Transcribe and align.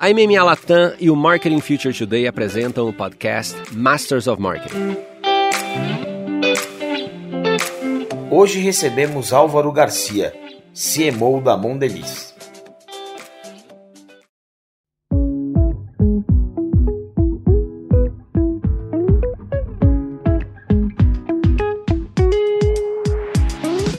A 0.00 0.10
MMA 0.10 0.44
Latam 0.44 0.94
e 1.00 1.10
o 1.10 1.16
Marketing 1.16 1.58
Future 1.58 1.92
Today 1.92 2.28
apresentam 2.28 2.88
o 2.88 2.92
podcast 2.92 3.56
Masters 3.72 4.28
of 4.28 4.40
Marketing. 4.40 4.96
Hoje 8.30 8.60
recebemos 8.60 9.32
Álvaro 9.32 9.72
Garcia, 9.72 10.32
CMO 10.72 11.40
da 11.40 11.56
Mondelez. 11.56 12.32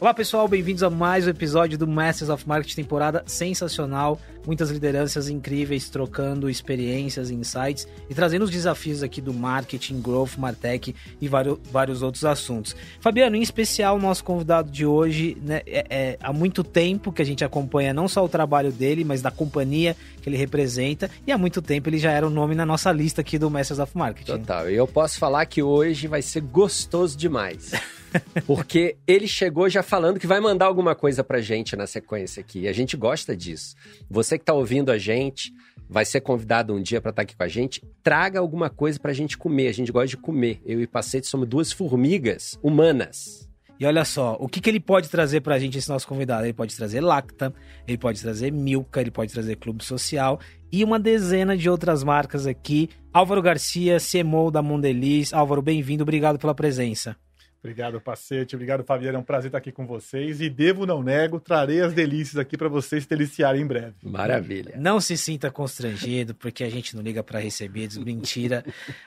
Olá 0.09 0.13
pessoal, 0.15 0.47
bem-vindos 0.47 0.81
a 0.81 0.89
mais 0.89 1.27
um 1.27 1.29
episódio 1.29 1.77
do 1.77 1.87
Masters 1.87 2.31
of 2.31 2.47
Marketing, 2.47 2.77
temporada 2.77 3.23
sensacional, 3.27 4.19
muitas 4.43 4.71
lideranças 4.71 5.29
incríveis 5.29 5.87
trocando 5.87 6.49
experiências, 6.49 7.29
insights 7.29 7.87
e 8.09 8.15
trazendo 8.15 8.41
os 8.41 8.49
desafios 8.49 9.03
aqui 9.03 9.21
do 9.21 9.31
marketing, 9.31 10.01
growth, 10.01 10.35
martech 10.35 10.95
e 11.21 11.27
vários, 11.27 11.59
vários 11.71 12.01
outros 12.01 12.25
assuntos. 12.25 12.75
Fabiano, 12.99 13.35
em 13.35 13.41
especial, 13.43 13.97
o 13.97 14.01
nosso 14.01 14.23
convidado 14.23 14.71
de 14.71 14.83
hoje, 14.83 15.37
né, 15.43 15.61
é, 15.67 15.85
é, 15.87 16.17
há 16.23 16.33
muito 16.33 16.63
tempo 16.63 17.13
que 17.13 17.21
a 17.21 17.25
gente 17.25 17.45
acompanha 17.45 17.93
não 17.93 18.07
só 18.07 18.25
o 18.25 18.27
trabalho 18.27 18.71
dele, 18.71 19.03
mas 19.03 19.21
da 19.21 19.29
companhia 19.29 19.95
que 20.23 20.27
ele 20.27 20.37
representa 20.37 21.07
e 21.27 21.31
há 21.31 21.37
muito 21.37 21.61
tempo 21.61 21.87
ele 21.87 21.99
já 21.99 22.11
era 22.11 22.25
o 22.25 22.31
nome 22.31 22.55
na 22.55 22.65
nossa 22.65 22.91
lista 22.91 23.21
aqui 23.21 23.37
do 23.37 23.47
Masters 23.47 23.79
of 23.79 23.95
Marketing. 23.95 24.39
Total, 24.39 24.71
e 24.71 24.73
eu 24.73 24.87
posso 24.87 25.19
falar 25.19 25.45
que 25.45 25.61
hoje 25.61 26.07
vai 26.07 26.23
ser 26.23 26.41
gostoso 26.41 27.15
demais. 27.15 27.73
Porque 28.45 28.97
ele 29.07 29.27
chegou 29.27 29.69
já 29.69 29.83
falando 29.83 30.19
que 30.19 30.27
vai 30.27 30.39
mandar 30.39 30.65
alguma 30.65 30.95
coisa 30.95 31.23
pra 31.23 31.41
gente 31.41 31.75
na 31.75 31.87
sequência 31.87 32.41
aqui. 32.41 32.61
E 32.61 32.67
a 32.67 32.73
gente 32.73 32.97
gosta 32.97 33.35
disso. 33.35 33.75
Você 34.09 34.37
que 34.37 34.45
tá 34.45 34.53
ouvindo 34.53 34.91
a 34.91 34.97
gente, 34.97 35.53
vai 35.89 36.05
ser 36.05 36.21
convidado 36.21 36.73
um 36.73 36.81
dia 36.81 37.01
para 37.01 37.09
estar 37.09 37.21
tá 37.21 37.23
aqui 37.23 37.35
com 37.35 37.43
a 37.43 37.47
gente, 37.47 37.83
traga 38.03 38.39
alguma 38.39 38.69
coisa 38.69 38.99
pra 38.99 39.13
gente 39.13 39.37
comer. 39.37 39.67
A 39.67 39.73
gente 39.73 39.91
gosta 39.91 40.07
de 40.07 40.17
comer. 40.17 40.61
Eu 40.65 40.81
e 40.81 40.87
Pacete 40.87 41.27
somos 41.27 41.47
duas 41.47 41.71
formigas 41.71 42.57
humanas. 42.61 43.49
E 43.79 43.85
olha 43.85 44.03
só, 44.03 44.35
o 44.41 44.49
que, 44.49 44.59
que 44.59 44.69
ele 44.69 44.79
pode 44.79 45.07
trazer 45.07 45.39
pra 45.39 45.57
gente, 45.57 45.77
esse 45.77 45.87
nosso 45.87 46.05
convidado? 46.05 46.45
Ele 46.45 46.51
pode 46.51 46.75
trazer 46.75 46.99
Lacta, 46.99 47.53
ele 47.87 47.97
pode 47.97 48.19
trazer 48.19 48.51
Milka, 48.51 48.99
ele 48.99 49.09
pode 49.09 49.31
trazer 49.31 49.55
Clube 49.55 49.85
Social 49.85 50.37
e 50.69 50.83
uma 50.83 50.99
dezena 50.99 51.55
de 51.55 51.69
outras 51.69 52.03
marcas 52.03 52.45
aqui. 52.45 52.89
Álvaro 53.13 53.41
Garcia, 53.41 53.97
CMO 53.99 54.51
da 54.51 54.61
Mondeliz. 54.61 55.33
Álvaro, 55.33 55.61
bem-vindo, 55.61 56.03
obrigado 56.03 56.37
pela 56.37 56.53
presença. 56.53 57.15
Obrigado, 57.61 57.99
Pacete. 57.99 58.55
Obrigado, 58.55 58.83
Fabiano. 58.83 59.17
É 59.17 59.19
um 59.19 59.23
prazer 59.23 59.49
estar 59.49 59.57
aqui 59.57 59.71
com 59.71 59.85
vocês. 59.85 60.39
E 60.39 60.49
devo, 60.49 60.85
não 60.85 61.03
nego, 61.03 61.39
trarei 61.39 61.81
as 61.81 61.93
delícias 61.93 62.37
aqui 62.37 62.57
para 62.57 62.69
vocês 62.69 63.05
deliciarem 63.05 63.61
em 63.61 63.67
breve. 63.67 63.95
Maravilha. 64.01 64.75
Não 64.77 65.01
se 65.01 65.17
sinta 65.17 65.51
constrangido, 65.51 66.33
porque 66.33 66.63
a 66.63 66.69
gente 66.69 66.95
não 66.95 67.03
liga 67.03 67.21
para 67.21 67.39
recebidos. 67.39 67.97
Mentira. 67.97 68.63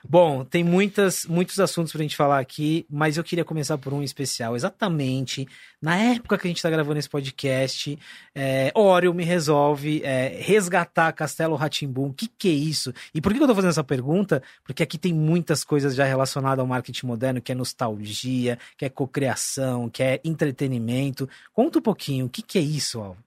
Bom, 0.06 0.44
tem 0.44 0.62
muitas, 0.62 1.24
muitos 1.24 1.58
assuntos 1.58 1.92
para 1.92 2.00
a 2.00 2.02
gente 2.02 2.16
falar 2.16 2.38
aqui, 2.38 2.86
mas 2.90 3.16
eu 3.16 3.24
queria 3.24 3.44
começar 3.44 3.78
por 3.78 3.92
um 3.94 4.02
especial. 4.02 4.54
Exatamente 4.54 5.48
na 5.82 5.96
época 5.96 6.38
que 6.38 6.46
a 6.46 6.48
gente 6.48 6.58
está 6.58 6.70
gravando 6.70 7.00
esse 7.00 7.08
podcast, 7.08 7.98
é, 8.32 8.70
Oreo 8.72 9.12
me 9.12 9.24
resolve 9.24 10.00
é, 10.04 10.28
resgatar 10.40 11.12
Castelo 11.12 11.56
Ratimbum. 11.56 12.10
O 12.10 12.14
que, 12.14 12.28
que 12.28 12.48
é 12.48 12.52
isso? 12.52 12.94
E 13.12 13.20
por 13.20 13.32
que 13.32 13.38
eu 13.40 13.42
estou 13.42 13.56
fazendo 13.56 13.70
essa 13.70 13.82
pergunta? 13.82 14.40
Porque 14.64 14.84
aqui 14.84 14.96
tem 14.96 15.12
muitas 15.12 15.64
coisas 15.64 15.96
já 15.96 16.04
relacionadas 16.04 16.60
ao 16.60 16.68
marketing 16.68 17.06
moderno, 17.06 17.42
que 17.42 17.50
é 17.50 17.54
nostalgia, 17.56 18.41
que 18.76 18.84
é 18.84 18.88
cocriação, 18.88 19.88
que 19.88 20.02
é 20.02 20.20
entretenimento. 20.24 21.28
Conta 21.52 21.78
um 21.78 21.82
pouquinho, 21.82 22.26
o 22.26 22.28
que, 22.28 22.42
que 22.42 22.58
é 22.58 22.62
isso, 22.62 23.00
Alvo? 23.00 23.22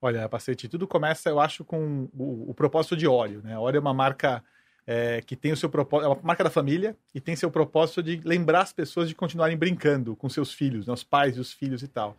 Olha, 0.00 0.28
Pacete, 0.28 0.68
tudo 0.68 0.86
começa, 0.86 1.30
eu 1.30 1.40
acho, 1.40 1.64
com 1.64 2.08
o, 2.12 2.50
o 2.50 2.54
propósito 2.54 2.96
de 2.96 3.06
Oreo. 3.06 3.40
Né? 3.42 3.58
Oreo 3.58 3.78
é 3.78 3.80
uma 3.80 3.94
marca 3.94 4.44
é, 4.86 5.22
que 5.22 5.34
tem 5.34 5.52
o 5.52 5.56
seu 5.56 5.68
propósito, 5.68 6.06
é 6.06 6.08
uma 6.08 6.20
marca 6.22 6.44
da 6.44 6.50
família 6.50 6.96
e 7.14 7.20
tem 7.20 7.34
seu 7.34 7.50
propósito 7.50 8.02
de 8.02 8.20
lembrar 8.24 8.62
as 8.62 8.72
pessoas 8.72 9.08
de 9.08 9.14
continuarem 9.14 9.56
brincando 9.56 10.14
com 10.14 10.28
seus 10.28 10.52
filhos, 10.52 10.86
né, 10.86 10.92
os 10.92 11.02
pais 11.02 11.36
e 11.36 11.40
os 11.40 11.52
filhos 11.52 11.82
e 11.82 11.88
tal. 11.88 12.18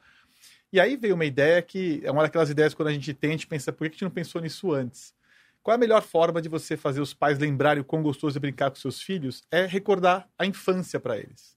E 0.74 0.80
aí 0.80 0.98
veio 0.98 1.16
uma 1.16 1.26
ideia 1.26 1.62
que 1.62 2.02
é 2.04 2.12
uma 2.12 2.24
daquelas 2.24 2.50
ideias 2.50 2.74
quando 2.74 2.90
a 2.90 2.94
gente 2.94 3.14
tem, 3.14 3.30
a 3.30 3.34
gente 3.34 3.48
pensa, 3.48 3.72
por 3.72 3.88
que 3.88 3.92
a 3.92 3.94
gente 3.94 4.04
não 4.04 4.12
pensou 4.12 4.42
nisso 4.42 4.74
antes? 4.74 5.14
Qual 5.62 5.74
é 5.74 5.78
a 5.78 5.80
melhor 5.80 6.02
forma 6.02 6.42
de 6.42 6.50
você 6.50 6.76
fazer 6.76 7.02
os 7.02 7.14
pais 7.14 7.40
lembrarem 7.40 7.82
o 7.82 7.86
quão 7.86 8.04
gostoso 8.04 8.38
é 8.38 8.40
brincar 8.40 8.70
com 8.70 8.76
seus 8.76 9.02
filhos? 9.02 9.44
É 9.50 9.66
recordar 9.66 10.28
a 10.38 10.46
infância 10.46 11.00
para 11.00 11.18
eles. 11.18 11.56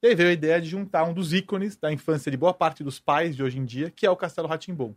E 0.00 0.06
aí 0.06 0.14
veio 0.14 0.30
a 0.30 0.32
ideia 0.32 0.60
de 0.60 0.68
juntar 0.68 1.04
um 1.04 1.12
dos 1.12 1.32
ícones 1.32 1.76
da 1.76 1.92
infância 1.92 2.30
de 2.30 2.36
boa 2.36 2.54
parte 2.54 2.84
dos 2.84 3.00
pais 3.00 3.34
de 3.34 3.42
hoje 3.42 3.58
em 3.58 3.64
dia, 3.64 3.90
que 3.90 4.06
é 4.06 4.10
o 4.10 4.16
Castelo 4.16 4.46
Ratimbom. 4.46 4.94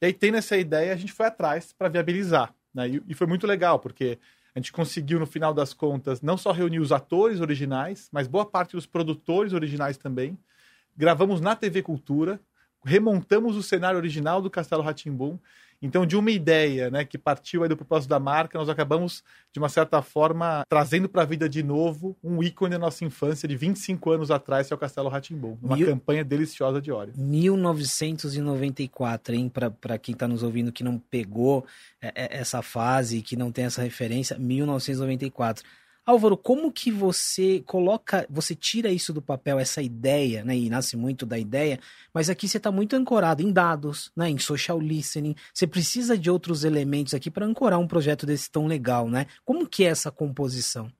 E 0.00 0.06
aí, 0.06 0.12
tendo 0.12 0.38
essa 0.38 0.56
ideia, 0.56 0.92
a 0.92 0.96
gente 0.96 1.12
foi 1.12 1.26
atrás 1.26 1.72
para 1.72 1.88
viabilizar. 1.88 2.54
Né? 2.72 2.88
E, 2.88 3.02
e 3.08 3.14
foi 3.14 3.26
muito 3.26 3.46
legal, 3.46 3.78
porque 3.78 4.18
a 4.54 4.58
gente 4.58 4.72
conseguiu, 4.72 5.20
no 5.20 5.26
final 5.26 5.52
das 5.52 5.74
contas, 5.74 6.22
não 6.22 6.38
só 6.38 6.50
reunir 6.50 6.80
os 6.80 6.92
atores 6.92 7.40
originais, 7.40 8.08
mas 8.10 8.26
boa 8.26 8.46
parte 8.46 8.72
dos 8.72 8.86
produtores 8.86 9.52
originais 9.52 9.98
também. 9.98 10.38
Gravamos 10.96 11.40
na 11.40 11.54
TV 11.54 11.82
Cultura, 11.82 12.40
remontamos 12.84 13.54
o 13.54 13.62
cenário 13.62 13.98
original 13.98 14.40
do 14.40 14.50
Castelo 14.50 14.82
Ratimbum 14.82 15.38
então, 15.82 16.06
de 16.06 16.16
uma 16.16 16.30
ideia 16.30 16.88
né, 16.88 17.04
que 17.04 17.18
partiu 17.18 17.64
aí 17.64 17.68
do 17.68 17.76
propósito 17.76 18.08
da 18.08 18.20
marca, 18.20 18.56
nós 18.56 18.68
acabamos, 18.68 19.24
de 19.52 19.58
uma 19.58 19.68
certa 19.68 20.00
forma, 20.00 20.64
trazendo 20.68 21.08
para 21.08 21.22
a 21.22 21.24
vida 21.24 21.48
de 21.48 21.60
novo 21.60 22.16
um 22.22 22.40
ícone 22.40 22.70
da 22.70 22.78
nossa 22.78 23.04
infância 23.04 23.48
de 23.48 23.56
25 23.56 24.12
anos 24.12 24.30
atrás, 24.30 24.68
que 24.68 24.72
é 24.72 24.76
o 24.76 24.78
Castelo 24.78 25.08
Ratimbum. 25.08 25.58
Uma 25.60 25.76
Mil... 25.76 25.88
campanha 25.88 26.24
deliciosa 26.24 26.80
de 26.80 26.92
Oreo. 26.92 27.14
1994, 27.16 29.34
hein? 29.34 29.50
Para 29.50 29.98
quem 29.98 30.12
está 30.12 30.28
nos 30.28 30.44
ouvindo 30.44 30.70
que 30.70 30.84
não 30.84 30.98
pegou 30.98 31.66
é, 32.00 32.12
é, 32.14 32.38
essa 32.38 32.62
fase, 32.62 33.20
que 33.20 33.34
não 33.34 33.50
tem 33.50 33.64
essa 33.64 33.82
referência, 33.82 34.38
1994. 34.38 35.64
Álvaro, 36.04 36.36
como 36.36 36.72
que 36.72 36.90
você 36.90 37.62
coloca, 37.64 38.26
você 38.28 38.56
tira 38.56 38.90
isso 38.90 39.12
do 39.12 39.22
papel, 39.22 39.58
essa 39.58 39.80
ideia, 39.80 40.44
né? 40.44 40.56
E 40.56 40.68
nasce 40.68 40.96
muito 40.96 41.24
da 41.24 41.38
ideia, 41.38 41.78
mas 42.12 42.28
aqui 42.28 42.48
você 42.48 42.56
está 42.56 42.72
muito 42.72 42.96
ancorado 42.96 43.40
em 43.40 43.52
dados, 43.52 44.10
né? 44.16 44.28
Em 44.28 44.38
social 44.38 44.80
listening. 44.80 45.36
Você 45.54 45.64
precisa 45.64 46.18
de 46.18 46.28
outros 46.28 46.64
elementos 46.64 47.14
aqui 47.14 47.30
para 47.30 47.46
ancorar 47.46 47.78
um 47.78 47.86
projeto 47.86 48.26
desse 48.26 48.50
tão 48.50 48.66
legal, 48.66 49.08
né? 49.08 49.26
Como 49.44 49.66
que 49.66 49.84
é 49.84 49.88
essa 49.88 50.10
composição? 50.10 50.90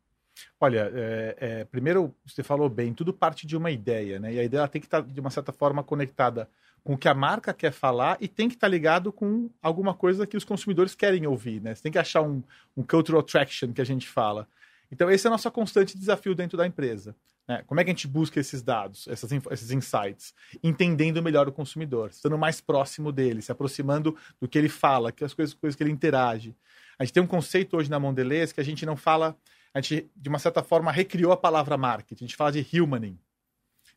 Olha, 0.60 0.88
é, 0.94 1.36
é, 1.40 1.64
primeiro 1.64 2.14
você 2.24 2.44
falou 2.44 2.68
bem, 2.68 2.94
tudo 2.94 3.12
parte 3.12 3.44
de 3.44 3.56
uma 3.56 3.72
ideia, 3.72 4.20
né? 4.20 4.32
E 4.34 4.38
a 4.38 4.44
ideia 4.44 4.68
tem 4.68 4.80
que 4.80 4.86
estar 4.86 5.02
tá, 5.02 5.08
de 5.08 5.20
uma 5.20 5.30
certa 5.30 5.52
forma 5.52 5.82
conectada 5.82 6.48
com 6.84 6.94
o 6.94 6.98
que 6.98 7.08
a 7.08 7.14
marca 7.14 7.52
quer 7.52 7.72
falar 7.72 8.16
e 8.20 8.28
tem 8.28 8.48
que 8.48 8.54
estar 8.54 8.68
tá 8.68 8.70
ligado 8.70 9.12
com 9.12 9.50
alguma 9.60 9.94
coisa 9.94 10.28
que 10.28 10.36
os 10.36 10.44
consumidores 10.44 10.94
querem 10.94 11.26
ouvir, 11.26 11.60
né? 11.60 11.74
Você 11.74 11.82
tem 11.82 11.90
que 11.90 11.98
achar 11.98 12.22
um, 12.22 12.40
um 12.76 12.84
cultural 12.84 13.24
traction 13.24 13.72
que 13.72 13.80
a 13.80 13.84
gente 13.84 14.08
fala. 14.08 14.46
Então, 14.92 15.10
esse 15.10 15.26
é 15.26 15.30
o 15.30 15.32
nosso 15.32 15.50
constante 15.50 15.98
desafio 15.98 16.34
dentro 16.34 16.58
da 16.58 16.66
empresa. 16.66 17.16
Né? 17.48 17.64
Como 17.66 17.80
é 17.80 17.84
que 17.84 17.90
a 17.90 17.94
gente 17.94 18.06
busca 18.06 18.38
esses 18.38 18.62
dados, 18.62 19.08
essas, 19.08 19.32
esses 19.50 19.70
insights? 19.70 20.34
Entendendo 20.62 21.22
melhor 21.22 21.48
o 21.48 21.52
consumidor, 21.52 22.10
estando 22.10 22.36
mais 22.36 22.60
próximo 22.60 23.10
dele, 23.10 23.40
se 23.40 23.50
aproximando 23.50 24.14
do 24.38 24.46
que 24.46 24.58
ele 24.58 24.68
fala, 24.68 25.10
que 25.10 25.24
as 25.24 25.32
coisas, 25.32 25.54
coisas 25.54 25.74
que 25.74 25.82
ele 25.82 25.90
interage. 25.90 26.54
A 26.98 27.04
gente 27.04 27.14
tem 27.14 27.22
um 27.22 27.26
conceito 27.26 27.78
hoje 27.78 27.90
na 27.90 27.98
Mondelez 27.98 28.52
que 28.52 28.60
a 28.60 28.64
gente 28.64 28.84
não 28.84 28.94
fala, 28.94 29.34
a 29.72 29.80
gente, 29.80 30.10
de 30.14 30.28
uma 30.28 30.38
certa 30.38 30.62
forma, 30.62 30.92
recriou 30.92 31.32
a 31.32 31.38
palavra 31.38 31.78
marketing, 31.78 32.24
a 32.24 32.26
gente 32.26 32.36
fala 32.36 32.52
de 32.52 32.80
humaning. 32.80 33.18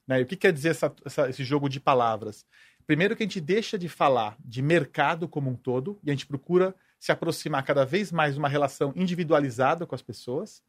Né? 0.07 0.21
E 0.21 0.23
o 0.23 0.25
que 0.25 0.37
quer 0.37 0.53
dizer 0.53 0.69
essa, 0.69 0.95
essa, 1.03 1.29
esse 1.29 1.43
jogo 1.43 1.67
de 1.67 1.79
palavras? 1.79 2.45
Primeiro 2.87 3.17
que 3.17 3.23
a 3.23 3.25
gente 3.25 3.41
deixa 3.41 3.77
de 3.77 3.89
falar 3.89 4.37
de 4.39 4.61
mercado 4.61 5.27
como 5.27 5.49
um 5.49 5.55
todo 5.55 5.99
e 6.03 6.09
a 6.09 6.13
gente 6.13 6.25
procura 6.25 6.73
se 6.99 7.11
aproximar 7.11 7.63
cada 7.63 7.85
vez 7.85 8.11
mais 8.11 8.35
de 8.35 8.39
uma 8.39 8.47
relação 8.47 8.93
individualizada 8.95 9.85
com 9.85 9.93
as 9.93 10.01
pessoas. 10.01 10.63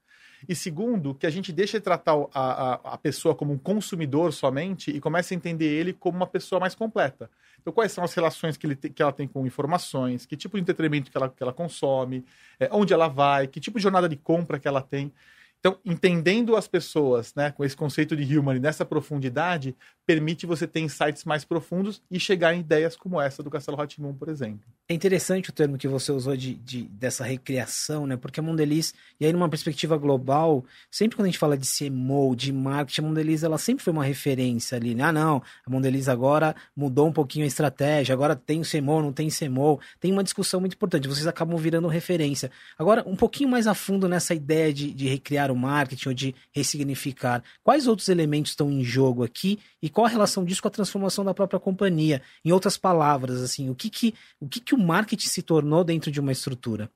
E 0.48 0.54
segundo, 0.54 1.14
que 1.14 1.26
a 1.26 1.30
gente 1.30 1.52
deixa 1.52 1.78
de 1.78 1.84
tratar 1.84 2.14
a, 2.32 2.40
a, 2.40 2.74
a, 2.94 2.98
pessoa 2.98 3.34
como 3.34 3.52
um 3.52 3.58
consumidor 3.58 4.32
somente 4.32 4.90
e 4.90 5.00
começa 5.00 5.34
a 5.34 5.36
entender 5.36 5.66
ele 5.66 5.92
como 5.92 6.16
uma 6.16 6.26
pessoa 6.26 6.60
mais 6.60 6.74
completa. 6.74 7.28
Então, 7.60 7.72
quais 7.72 7.90
são 7.90 8.04
as 8.04 8.14
relações 8.14 8.56
que, 8.56 8.66
ele 8.66 8.76
te, 8.76 8.88
que 8.88 9.02
ela 9.02 9.12
tem 9.12 9.26
com 9.26 9.44
informações, 9.44 10.24
que 10.24 10.36
tipo 10.36 10.56
de 10.56 10.62
entretenimento 10.62 11.10
que 11.10 11.16
ela, 11.16 11.28
que 11.28 11.42
ela 11.42 11.52
consome, 11.52 12.24
é, 12.60 12.68
onde 12.70 12.92
ela 12.92 13.08
vai, 13.08 13.48
que 13.48 13.58
tipo 13.58 13.78
de 13.78 13.82
jornada 13.82 14.08
de 14.08 14.16
compra 14.16 14.58
que 14.58 14.68
ela 14.68 14.80
tem. 14.80 15.12
Então, 15.58 15.78
entendendo 15.84 16.54
as 16.54 16.68
pessoas 16.68 17.34
né, 17.34 17.50
com 17.50 17.64
esse 17.64 17.76
conceito 17.76 18.14
de 18.14 18.38
human 18.38 18.60
nessa 18.60 18.84
profundidade, 18.84 19.74
permite 20.06 20.46
você 20.46 20.66
ter 20.66 20.80
insights 20.80 21.24
mais 21.24 21.44
profundos 21.44 22.00
e 22.08 22.20
chegar 22.20 22.54
em 22.54 22.60
ideias 22.60 22.96
como 22.96 23.20
essa 23.20 23.42
do 23.42 23.50
Castelo 23.50 23.76
Ratimun, 23.76 24.14
por 24.14 24.28
exemplo. 24.28 24.60
É 24.88 24.94
interessante 24.94 25.50
o 25.50 25.52
termo 25.52 25.76
que 25.76 25.88
você 25.88 26.12
usou 26.12 26.36
de, 26.36 26.54
de, 26.54 26.82
dessa 26.82 27.24
recriação, 27.24 28.06
né? 28.06 28.16
Porque 28.16 28.38
a 28.38 28.42
Mondeliz, 28.42 28.94
e 29.18 29.26
aí 29.26 29.32
numa 29.32 29.48
perspectiva 29.48 29.96
global, 29.96 30.64
sempre 30.88 31.16
quando 31.16 31.26
a 31.26 31.28
gente 31.28 31.40
fala 31.40 31.58
de 31.58 31.66
CMO, 31.66 32.36
de 32.36 32.52
marketing, 32.52 33.00
a 33.00 33.04
Mondeliz 33.04 33.42
ela 33.42 33.58
sempre 33.58 33.82
foi 33.82 33.92
uma 33.92 34.04
referência 34.04 34.76
ali, 34.76 34.94
né? 34.94 35.02
Ah, 35.02 35.12
não, 35.12 35.42
a 35.66 35.70
Mondeliz 35.70 36.08
agora 36.08 36.54
mudou 36.76 37.08
um 37.08 37.12
pouquinho 37.12 37.44
a 37.44 37.48
estratégia, 37.48 38.12
agora 38.12 38.36
tem 38.36 38.60
o 38.60 38.64
CMO, 38.64 39.02
não 39.02 39.12
tem 39.12 39.28
CMO. 39.28 39.80
Tem 39.98 40.12
uma 40.12 40.22
discussão 40.22 40.60
muito 40.60 40.74
importante, 40.74 41.08
vocês 41.08 41.26
acabam 41.26 41.58
virando 41.58 41.88
referência. 41.88 42.48
Agora, 42.78 43.02
um 43.08 43.16
pouquinho 43.16 43.50
mais 43.50 43.66
a 43.66 43.74
fundo 43.74 44.08
nessa 44.08 44.34
ideia 44.34 44.72
de, 44.72 44.92
de 44.94 45.08
recriar 45.08 45.50
o 45.50 45.56
marketing 45.56 46.08
ou 46.08 46.14
de 46.14 46.34
ressignificar, 46.52 47.42
quais 47.64 47.88
outros 47.88 48.08
elementos 48.08 48.52
estão 48.52 48.70
em 48.70 48.84
jogo 48.84 49.24
aqui 49.24 49.58
e 49.82 49.90
qual 49.96 50.04
a 50.04 50.10
relação 50.10 50.44
disso 50.44 50.60
com 50.60 50.68
a 50.68 50.70
transformação 50.70 51.24
da 51.24 51.32
própria 51.32 51.58
companhia? 51.58 52.20
Em 52.44 52.52
outras 52.52 52.76
palavras, 52.76 53.40
assim, 53.40 53.70
o 53.70 53.74
que 53.74 53.88
que, 53.88 54.14
o 54.38 54.46
que, 54.46 54.60
que 54.60 54.74
o 54.74 54.78
marketing 54.78 55.26
se 55.26 55.40
tornou 55.40 55.82
dentro 55.82 56.10
de 56.10 56.20
uma 56.20 56.30
estrutura? 56.30 56.90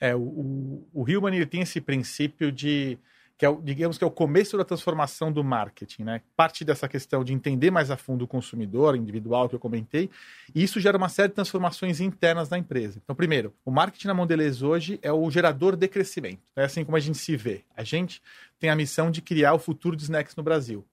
É, 0.00 0.16
o, 0.16 0.18
o, 0.18 0.88
o 0.92 1.08
Hillman 1.08 1.36
ele 1.36 1.46
tem 1.46 1.60
esse 1.60 1.80
princípio 1.80 2.50
de 2.50 2.98
que 3.38 3.46
é, 3.46 3.56
digamos 3.62 3.98
que 3.98 4.02
é 4.02 4.06
o 4.06 4.10
começo 4.10 4.56
da 4.56 4.64
transformação 4.64 5.30
do 5.30 5.44
marketing, 5.44 6.02
né? 6.02 6.22
Parte 6.36 6.64
dessa 6.64 6.88
questão 6.88 7.22
de 7.22 7.32
entender 7.32 7.70
mais 7.70 7.88
a 7.88 7.96
fundo 7.96 8.24
o 8.24 8.28
consumidor 8.28 8.96
individual 8.96 9.48
que 9.48 9.54
eu 9.54 9.60
comentei, 9.60 10.10
e 10.52 10.64
isso 10.64 10.80
gera 10.80 10.98
uma 10.98 11.08
série 11.08 11.28
de 11.28 11.34
transformações 11.36 12.00
internas 12.00 12.48
na 12.48 12.58
empresa. 12.58 13.00
Então, 13.02 13.14
primeiro, 13.14 13.54
o 13.64 13.70
marketing 13.70 14.08
na 14.08 14.14
Mondelez 14.14 14.60
hoje 14.60 14.98
é 15.02 15.12
o 15.12 15.30
gerador 15.30 15.76
de 15.76 15.86
crescimento. 15.86 16.42
É 16.56 16.64
assim 16.64 16.84
como 16.84 16.96
a 16.96 17.00
gente 17.00 17.18
se 17.18 17.36
vê. 17.36 17.62
A 17.76 17.84
gente 17.84 18.20
tem 18.58 18.70
a 18.70 18.74
missão 18.74 19.08
de 19.08 19.22
criar 19.22 19.54
o 19.54 19.58
futuro 19.60 19.94
de 19.94 20.02
snacks 20.02 20.34
no 20.34 20.42
Brasil. 20.42 20.84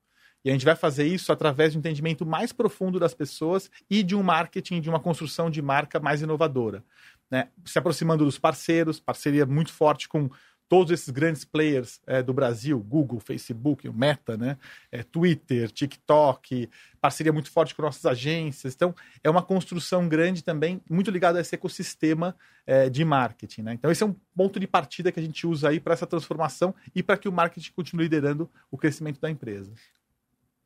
E 0.44 0.50
a 0.50 0.54
gente 0.54 0.66
vai 0.66 0.76
fazer 0.76 1.06
isso 1.06 1.32
através 1.32 1.72
de 1.72 1.78
um 1.78 1.80
entendimento 1.80 2.26
mais 2.26 2.52
profundo 2.52 3.00
das 3.00 3.14
pessoas 3.14 3.70
e 3.90 4.02
de 4.04 4.16
um 4.16 4.24
marketing, 4.24 4.82
de 4.82 4.90
uma 4.90 5.00
construção 5.00 5.50
de 5.50 5.62
marca 5.62 6.00
mais 6.00 6.22
inovadora. 6.22 6.84
Né? 7.30 7.48
Se 7.66 7.78
aproximando 7.78 8.26
dos 8.26 8.40
parceiros, 8.40 9.00
parceria 9.00 9.46
muito 9.46 9.72
forte 9.72 10.10
com 10.10 10.30
todos 10.72 10.94
esses 10.94 11.10
grandes 11.10 11.44
players 11.44 12.00
é, 12.08 12.24
do 12.24 12.34
Brasil, 12.34 12.80
Google, 12.80 13.20
Facebook, 13.20 13.90
o 13.90 13.94
Meta, 13.94 14.38
né? 14.38 14.58
É, 14.90 15.04
Twitter, 15.04 15.70
TikTok, 15.70 16.70
parceria 17.02 17.34
muito 17.34 17.52
forte 17.52 17.76
com 17.76 17.82
nossas 17.82 18.06
agências. 18.06 18.74
Então, 18.74 18.96
é 19.22 19.30
uma 19.30 19.42
construção 19.42 20.08
grande 20.08 20.42
também, 20.42 20.80
muito 20.90 21.12
ligada 21.12 21.40
a 21.40 21.42
esse 21.42 21.54
ecossistema 21.54 22.38
é, 22.66 22.90
de 22.90 23.04
marketing. 23.04 23.64
Né? 23.64 23.74
Então, 23.74 23.92
esse 23.92 24.02
é 24.02 24.06
um 24.06 24.16
ponto 24.34 24.62
de 24.62 24.66
partida 24.66 25.12
que 25.12 25.20
a 25.20 25.24
gente 25.24 25.46
usa 25.46 25.68
aí 25.68 25.78
para 25.78 25.92
essa 25.92 26.08
transformação 26.08 26.74
e 26.96 27.04
para 27.04 27.18
que 27.18 27.28
o 27.28 27.34
marketing 27.34 27.74
continue 27.74 28.04
liderando 28.04 28.50
o 28.72 28.78
crescimento 28.78 29.20
da 29.20 29.30
empresa. 29.30 29.74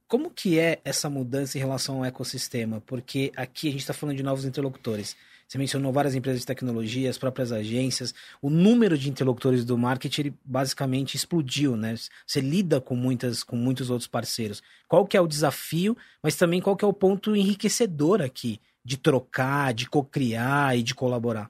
Como 0.08 0.30
que 0.30 0.60
é 0.60 0.80
essa 0.86 1.10
mudança 1.10 1.58
em 1.58 1.62
relação 1.62 1.98
ao 1.98 2.06
ecossistema? 2.06 2.80
Porque 2.82 3.32
aqui 3.36 3.70
a 3.70 3.72
gente 3.72 3.82
está 3.82 3.94
falando 3.94 4.16
de 4.16 4.22
novos 4.22 4.46
interlocutores. 4.46 5.16
Você 5.48 5.58
mencionou 5.58 5.92
várias 5.92 6.14
empresas 6.14 6.42
de 6.42 6.46
tecnologia, 6.46 7.10
as 7.10 7.18
próprias 7.18 7.52
agências. 7.52 8.14
O 8.40 8.50
número 8.50 8.98
de 9.00 9.10
interlocutores 9.10 9.66
do 9.66 9.76
marketing 9.76 10.38
basicamente 10.44 11.16
explodiu, 11.16 11.76
né? 11.76 11.96
Você 12.26 12.40
lida 12.40 12.80
com 12.80 12.96
muitas, 12.96 13.44
com 13.44 13.56
muitos 13.56 13.90
outros 13.90 14.08
parceiros. 14.08 14.62
Qual 14.88 15.08
que 15.08 15.18
é 15.18 15.22
o 15.22 15.28
desafio, 15.28 15.98
mas 16.22 16.36
também 16.36 16.62
qual 16.62 16.76
que 16.76 16.86
é 16.86 16.88
o 16.88 16.94
ponto 16.94 17.36
enriquecedor 17.36 18.22
aqui 18.22 18.60
de 18.84 18.98
trocar, 18.98 19.74
de 19.74 19.90
co-criar 19.90 20.78
e 20.78 20.84
de 20.84 20.94
colaborar? 20.94 21.50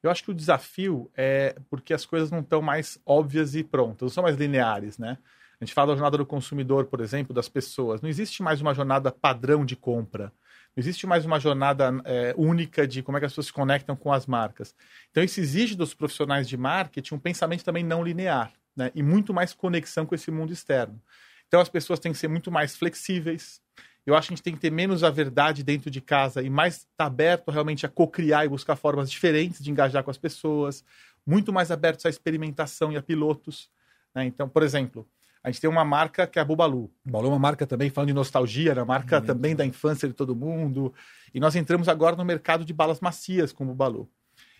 Eu 0.00 0.10
acho 0.10 0.22
que 0.22 0.30
o 0.30 0.34
desafio 0.34 1.10
é 1.16 1.56
porque 1.68 1.92
as 1.92 2.06
coisas 2.06 2.30
não 2.30 2.40
estão 2.40 2.62
mais 2.62 3.00
óbvias 3.04 3.56
e 3.56 3.64
prontas, 3.64 4.02
não 4.02 4.08
são 4.08 4.22
mais 4.22 4.36
lineares, 4.36 4.98
né? 4.98 5.18
A 5.60 5.64
gente 5.64 5.74
fala 5.74 5.88
da 5.88 5.94
jornada 5.94 6.16
do 6.16 6.26
consumidor, 6.26 6.84
por 6.86 7.00
exemplo, 7.00 7.34
das 7.34 7.48
pessoas. 7.48 8.00
Não 8.00 8.08
existe 8.08 8.42
mais 8.42 8.60
uma 8.60 8.72
jornada 8.72 9.10
padrão 9.10 9.64
de 9.64 9.74
compra. 9.74 10.32
Não 10.76 10.80
existe 10.80 11.04
mais 11.04 11.24
uma 11.26 11.40
jornada 11.40 11.90
é, 12.04 12.32
única 12.36 12.86
de 12.86 13.02
como 13.02 13.16
é 13.16 13.20
que 13.20 13.26
as 13.26 13.32
pessoas 13.32 13.46
se 13.46 13.52
conectam 13.52 13.96
com 13.96 14.12
as 14.12 14.26
marcas. 14.26 14.72
Então, 15.10 15.24
isso 15.24 15.40
exige 15.40 15.74
dos 15.74 15.94
profissionais 15.94 16.48
de 16.48 16.56
marketing 16.56 17.16
um 17.16 17.18
pensamento 17.18 17.64
também 17.64 17.82
não 17.82 18.04
linear, 18.04 18.52
né? 18.76 18.92
E 18.94 19.02
muito 19.02 19.34
mais 19.34 19.52
conexão 19.52 20.06
com 20.06 20.14
esse 20.14 20.30
mundo 20.30 20.52
externo. 20.52 21.02
Então, 21.48 21.60
as 21.60 21.68
pessoas 21.68 21.98
têm 21.98 22.12
que 22.12 22.18
ser 22.18 22.28
muito 22.28 22.52
mais 22.52 22.76
flexíveis. 22.76 23.60
Eu 24.06 24.14
acho 24.14 24.28
que 24.28 24.34
a 24.34 24.36
gente 24.36 24.44
tem 24.44 24.54
que 24.54 24.60
ter 24.60 24.70
menos 24.70 25.02
a 25.02 25.10
verdade 25.10 25.64
dentro 25.64 25.90
de 25.90 26.00
casa 26.00 26.40
e 26.40 26.48
mais 26.48 26.76
estar 26.76 26.88
tá 26.96 27.06
aberto 27.06 27.50
realmente 27.50 27.84
a 27.84 27.88
co-criar 27.88 28.44
e 28.44 28.48
buscar 28.48 28.76
formas 28.76 29.10
diferentes 29.10 29.60
de 29.60 29.72
engajar 29.72 30.04
com 30.04 30.10
as 30.12 30.18
pessoas. 30.18 30.84
Muito 31.26 31.52
mais 31.52 31.72
abertos 31.72 32.06
à 32.06 32.08
experimentação 32.08 32.92
e 32.92 32.96
a 32.96 33.02
pilotos. 33.02 33.68
Né? 34.14 34.26
Então, 34.26 34.48
por 34.48 34.62
exemplo, 34.62 35.04
a 35.48 35.50
gente 35.50 35.62
tem 35.62 35.70
uma 35.70 35.84
marca 35.84 36.26
que 36.26 36.38
é 36.38 36.42
a 36.42 36.44
Bubalu. 36.44 36.90
Bubalu 37.02 37.26
é 37.26 37.30
uma 37.30 37.38
marca 37.38 37.66
também, 37.66 37.88
falando 37.88 38.08
de 38.08 38.14
nostalgia, 38.14 38.74
né? 38.74 38.84
marca 38.84 39.18
também 39.20 39.56
da 39.56 39.64
infância 39.64 40.06
de 40.06 40.12
todo 40.12 40.36
mundo. 40.36 40.92
E 41.32 41.40
nós 41.40 41.56
entramos 41.56 41.88
agora 41.88 42.14
no 42.14 42.24
mercado 42.24 42.66
de 42.66 42.72
balas 42.72 43.00
macias 43.00 43.50
com 43.50 43.64
o 43.64 43.68
Bubalu. 43.68 44.08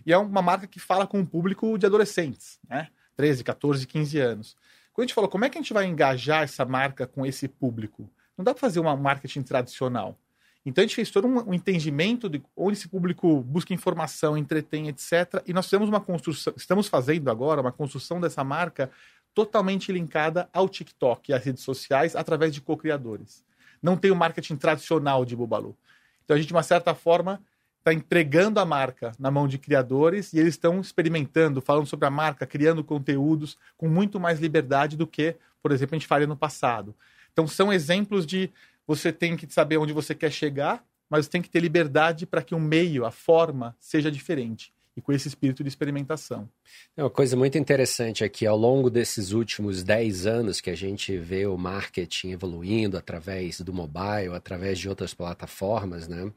E 0.07 0.13
é 0.13 0.17
uma 0.17 0.41
marca 0.41 0.67
que 0.67 0.81
fala 0.81 1.07
com 1.07 1.19
um 1.19 1.27
público 1.27 1.77
de 1.77 1.85
adolescentes, 1.85 2.59
né? 2.67 2.89
13, 3.17 3.45
14, 3.45 3.87
15 3.87 4.19
anos. 4.19 4.57
Quando 4.95 5.05
a 5.05 5.07
gente 5.07 5.15
falou 5.15 5.29
como 5.29 5.45
é 5.45 5.51
que 5.51 5.59
a 5.59 5.61
gente 5.61 5.75
vai 5.75 5.85
engajar 5.85 6.43
essa 6.43 6.65
marca 6.65 7.07
com 7.07 7.27
esse 7.27 7.47
público, 7.47 8.11
não 8.37 8.45
dá 8.45 8.55
para 8.55 8.61
fazer 8.61 8.81
uma 8.81 8.97
marketing 8.97 9.43
tradicional. 9.43 10.19
Então 10.65 10.83
a 10.83 10.87
gente 10.87 10.97
fez 10.97 11.11
todo 11.11 11.27
um, 11.27 11.55
entendimento 11.55 12.29
de 12.29 12.43
onde 12.57 12.77
esse 12.79 12.89
público 12.89 13.43
busca 13.43 13.73
informação, 13.73 14.37
entretém, 14.37 14.89
etc. 14.89 15.43
E 15.47 15.53
nós 15.53 15.67
fizemos 15.67 15.89
uma 15.89 16.01
construção, 16.01 16.53
estamos 16.57 16.89
fazendo 16.89 17.31
agora 17.31 17.61
uma 17.61 17.73
construção 17.73 18.21
dessa 18.21 18.45
marca 18.45 18.91
totalmente 19.35 19.93
linkada 19.93 20.49
ao 20.53 20.69
TikTok 20.69 21.31
e 21.31 21.35
às 21.35 21.45
redes 21.45 21.63
sociais 21.63 22.17
através 22.17 22.53
de 22.53 22.61
co-criadores. 22.61 23.45
Não 23.83 23.97
tem 23.97 24.11
o 24.11 24.17
marketing 24.17 24.57
tradicional 24.57 25.25
de 25.25 25.37
Bubalu. 25.37 25.77
Então 26.25 26.35
a 26.35 26.39
gente, 26.39 26.49
de 26.49 26.55
uma 26.55 26.63
certa 26.63 26.95
forma, 26.95 27.41
está 27.79 27.93
entregando 27.93 28.61
a 28.61 28.65
marca 28.65 29.13
na 29.19 29.31
mão 29.31 29.47
de 29.47 29.59
criadores 29.59 30.33
e 30.33 30.39
eles 30.39 30.55
estão 30.55 30.81
experimentando, 30.81 31.61
falando 31.61 31.87
sobre 31.87 32.07
a 32.07 32.11
marca, 32.11 32.47
criando 32.47 32.83
conteúdos 32.83 33.57
com 33.77 33.89
muito 33.89 34.19
mais 34.19 34.41
liberdade 34.41 34.97
do 34.97 35.07
que, 35.07 35.37
por 35.63 35.73
exemplo, 35.73 35.95
a 35.95 35.99
gente 35.99 36.09
faria 36.09 36.27
no 36.27 36.37
passado. 36.37 36.95
Então 37.33 37.47
são 37.47 37.73
exemplos 37.73 38.27
de 38.27 38.51
você 38.87 39.13
tem 39.13 39.37
que 39.37 39.53
saber 39.53 39.77
onde 39.77 39.93
você 39.93 40.15
quer 40.15 40.33
chegar, 40.33 40.85
mas 41.09 41.29
tem 41.29 41.41
que 41.41 41.49
ter 41.49 41.61
liberdade 41.61 42.27
para 42.27 42.43
que 42.43 42.55
o 42.55 42.61
meio, 42.61 43.07
a 43.07 43.11
forma, 43.11 43.77
seja 43.79 44.11
diferente 44.11 44.73
e 44.99 45.01
com 45.01 45.13
esse 45.13 45.29
espírito 45.29 45.63
de 45.63 45.69
experimentação. 45.69 46.49
É 46.97 47.03
uma 47.05 47.09
coisa 47.09 47.37
muito 47.37 47.57
interessante 47.57 48.25
aqui, 48.25 48.45
ao 48.45 48.57
longo 48.57 48.91
desses 48.91 49.31
últimos 49.31 49.85
10 49.85 50.27
anos 50.27 50.61
que 50.61 50.71
a 50.71 50.77
gente 50.77 51.17
vê 51.17 51.47
o 51.47 51.57
marketing 51.57 52.33
evoluindo 52.33 52.99
através 52.99 53.61
do 53.61 53.73
mobile, 53.73 54.35
através 54.35 54.77
de 54.77 54.89
outras 54.89 55.15
plataformas, 55.15 56.09
né? 56.09 56.33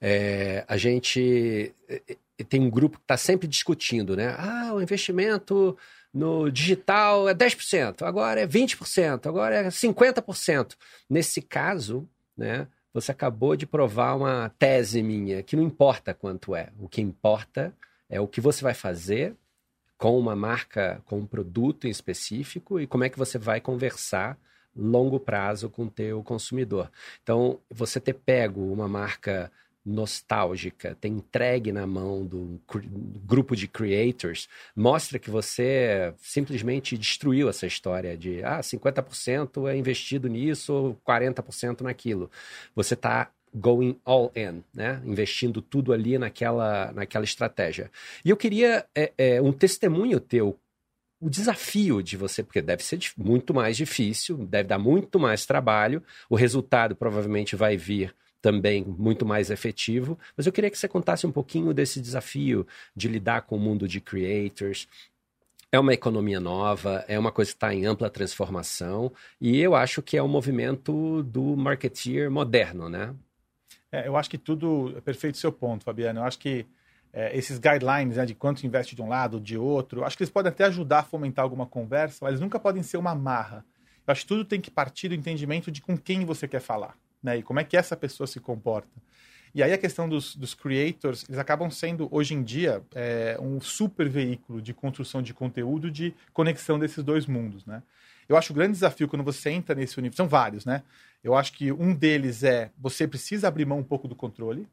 É, 0.00 0.64
a 0.68 0.76
gente 0.76 1.74
é, 1.88 2.02
é, 2.38 2.44
tem 2.44 2.60
um 2.60 2.70
grupo 2.70 2.98
que 2.98 3.04
está 3.04 3.16
sempre 3.16 3.48
discutindo, 3.48 4.16
né? 4.16 4.36
Ah, 4.38 4.72
o 4.72 4.80
investimento 4.80 5.76
no 6.12 6.48
digital 6.48 7.28
é 7.28 7.34
10%, 7.34 8.02
agora 8.02 8.42
é 8.42 8.46
20%, 8.46 9.26
agora 9.26 9.56
é 9.56 9.68
50%. 9.68 10.76
Nesse 11.10 11.42
caso, 11.42 12.08
né? 12.36 12.68
Você 12.92 13.10
acabou 13.10 13.56
de 13.56 13.66
provar 13.66 14.14
uma 14.14 14.52
tese 14.56 15.02
minha, 15.02 15.42
que 15.42 15.56
não 15.56 15.64
importa 15.64 16.14
quanto 16.14 16.54
é. 16.54 16.68
O 16.78 16.88
que 16.88 17.02
importa 17.02 17.74
é 17.80 17.84
o 18.20 18.28
que 18.28 18.40
você 18.40 18.62
vai 18.62 18.74
fazer 18.74 19.34
com 19.96 20.18
uma 20.18 20.36
marca, 20.36 21.00
com 21.06 21.20
um 21.20 21.26
produto 21.26 21.86
em 21.86 21.90
específico 21.90 22.80
e 22.80 22.86
como 22.86 23.04
é 23.04 23.08
que 23.08 23.18
você 23.18 23.38
vai 23.38 23.60
conversar 23.60 24.38
longo 24.76 25.20
prazo 25.20 25.70
com 25.70 25.84
o 25.84 25.90
teu 25.90 26.22
consumidor. 26.22 26.90
Então, 27.22 27.60
você 27.70 28.00
ter 28.00 28.14
pego 28.14 28.72
uma 28.72 28.88
marca 28.88 29.50
nostálgica, 29.84 30.96
ter 30.98 31.08
entregue 31.08 31.70
na 31.70 31.86
mão 31.86 32.24
do 32.24 32.58
grupo 33.24 33.54
de 33.54 33.68
creators, 33.68 34.48
mostra 34.74 35.18
que 35.18 35.30
você 35.30 36.14
simplesmente 36.18 36.96
destruiu 36.96 37.50
essa 37.50 37.66
história 37.66 38.16
de 38.16 38.42
ah, 38.42 38.60
50% 38.60 39.70
é 39.70 39.76
investido 39.76 40.26
nisso, 40.26 40.96
40% 41.06 41.82
naquilo. 41.82 42.30
Você 42.74 42.94
está 42.94 43.30
going 43.54 43.96
all 44.04 44.32
in, 44.34 44.62
né? 44.74 45.00
Investindo 45.04 45.62
tudo 45.62 45.92
ali 45.92 46.18
naquela, 46.18 46.92
naquela 46.92 47.24
estratégia. 47.24 47.90
E 48.24 48.30
eu 48.30 48.36
queria 48.36 48.84
é, 48.94 49.12
é, 49.16 49.42
um 49.42 49.52
testemunho 49.52 50.18
teu, 50.18 50.58
o 51.20 51.30
desafio 51.30 52.02
de 52.02 52.16
você, 52.16 52.42
porque 52.42 52.60
deve 52.60 52.82
ser 52.82 52.98
muito 53.16 53.54
mais 53.54 53.76
difícil, 53.76 54.36
deve 54.38 54.68
dar 54.68 54.78
muito 54.78 55.18
mais 55.18 55.46
trabalho, 55.46 56.02
o 56.28 56.34
resultado 56.34 56.96
provavelmente 56.96 57.54
vai 57.56 57.76
vir 57.76 58.14
também 58.42 58.84
muito 58.84 59.24
mais 59.24 59.50
efetivo, 59.50 60.18
mas 60.36 60.46
eu 60.46 60.52
queria 60.52 60.68
que 60.68 60.76
você 60.76 60.86
contasse 60.86 61.26
um 61.26 61.32
pouquinho 61.32 61.72
desse 61.72 61.98
desafio 61.98 62.66
de 62.94 63.08
lidar 63.08 63.42
com 63.42 63.56
o 63.56 63.58
mundo 63.58 63.88
de 63.88 64.02
creators, 64.02 64.86
é 65.72 65.78
uma 65.80 65.94
economia 65.94 66.38
nova, 66.38 67.04
é 67.08 67.18
uma 67.18 67.32
coisa 67.32 67.50
que 67.50 67.56
está 67.56 67.74
em 67.74 67.86
ampla 67.86 68.10
transformação, 68.10 69.10
e 69.40 69.58
eu 69.58 69.74
acho 69.74 70.02
que 70.02 70.16
é 70.16 70.22
um 70.22 70.28
movimento 70.28 71.22
do 71.22 71.56
marketeer 71.56 72.30
moderno, 72.30 72.88
né? 72.90 73.14
É, 73.94 74.08
eu 74.08 74.16
acho 74.16 74.28
que 74.28 74.36
tudo 74.36 74.92
é 74.96 75.00
perfeito 75.00 75.38
seu 75.38 75.52
ponto, 75.52 75.84
Fabiano. 75.84 76.18
Eu 76.18 76.24
acho 76.24 76.36
que 76.36 76.66
é, 77.12 77.36
esses 77.36 77.58
guidelines 77.58 78.16
né, 78.16 78.26
de 78.26 78.34
quanto 78.34 78.66
investe 78.66 78.96
de 78.96 79.00
um 79.00 79.08
lado, 79.08 79.40
de 79.40 79.56
outro, 79.56 80.04
acho 80.04 80.16
que 80.16 80.24
eles 80.24 80.32
podem 80.32 80.50
até 80.50 80.64
ajudar 80.64 80.98
a 80.98 81.02
fomentar 81.04 81.44
alguma 81.44 81.64
conversa, 81.64 82.18
mas 82.22 82.30
eles 82.32 82.40
nunca 82.40 82.58
podem 82.58 82.82
ser 82.82 82.96
uma 82.96 83.14
marra. 83.14 83.64
Eu 84.04 84.10
acho 84.10 84.22
que 84.22 84.26
tudo 84.26 84.44
tem 84.44 84.60
que 84.60 84.68
partir 84.68 85.08
do 85.08 85.14
entendimento 85.14 85.70
de 85.70 85.80
com 85.80 85.96
quem 85.96 86.24
você 86.24 86.48
quer 86.48 86.60
falar, 86.60 86.96
né? 87.22 87.38
E 87.38 87.42
como 87.42 87.60
é 87.60 87.64
que 87.64 87.76
essa 87.76 87.96
pessoa 87.96 88.26
se 88.26 88.40
comporta. 88.40 89.00
E 89.54 89.62
aí 89.62 89.72
a 89.72 89.78
questão 89.78 90.08
dos, 90.08 90.34
dos 90.34 90.54
creators, 90.54 91.24
eles 91.28 91.38
acabam 91.38 91.70
sendo, 91.70 92.08
hoje 92.10 92.34
em 92.34 92.42
dia, 92.42 92.82
é, 92.92 93.38
um 93.40 93.60
super 93.60 94.08
veículo 94.08 94.60
de 94.60 94.74
construção 94.74 95.22
de 95.22 95.32
conteúdo, 95.32 95.88
de 95.88 96.12
conexão 96.32 96.80
desses 96.80 97.04
dois 97.04 97.26
mundos, 97.26 97.64
né? 97.64 97.80
Eu 98.28 98.36
acho 98.36 98.52
o 98.52 98.56
grande 98.56 98.72
desafio 98.72 99.08
quando 99.08 99.24
você 99.24 99.50
entra 99.50 99.74
nesse 99.74 99.98
universo, 99.98 100.18
são 100.18 100.28
vários, 100.28 100.64
né? 100.64 100.82
Eu 101.22 101.34
acho 101.34 101.52
que 101.52 101.72
um 101.72 101.94
deles 101.94 102.42
é 102.42 102.70
você 102.78 103.08
precisa 103.08 103.48
abrir 103.48 103.64
mão 103.64 103.78
um 103.78 103.84
pouco 103.84 104.06
do 104.06 104.14
controle, 104.14 104.68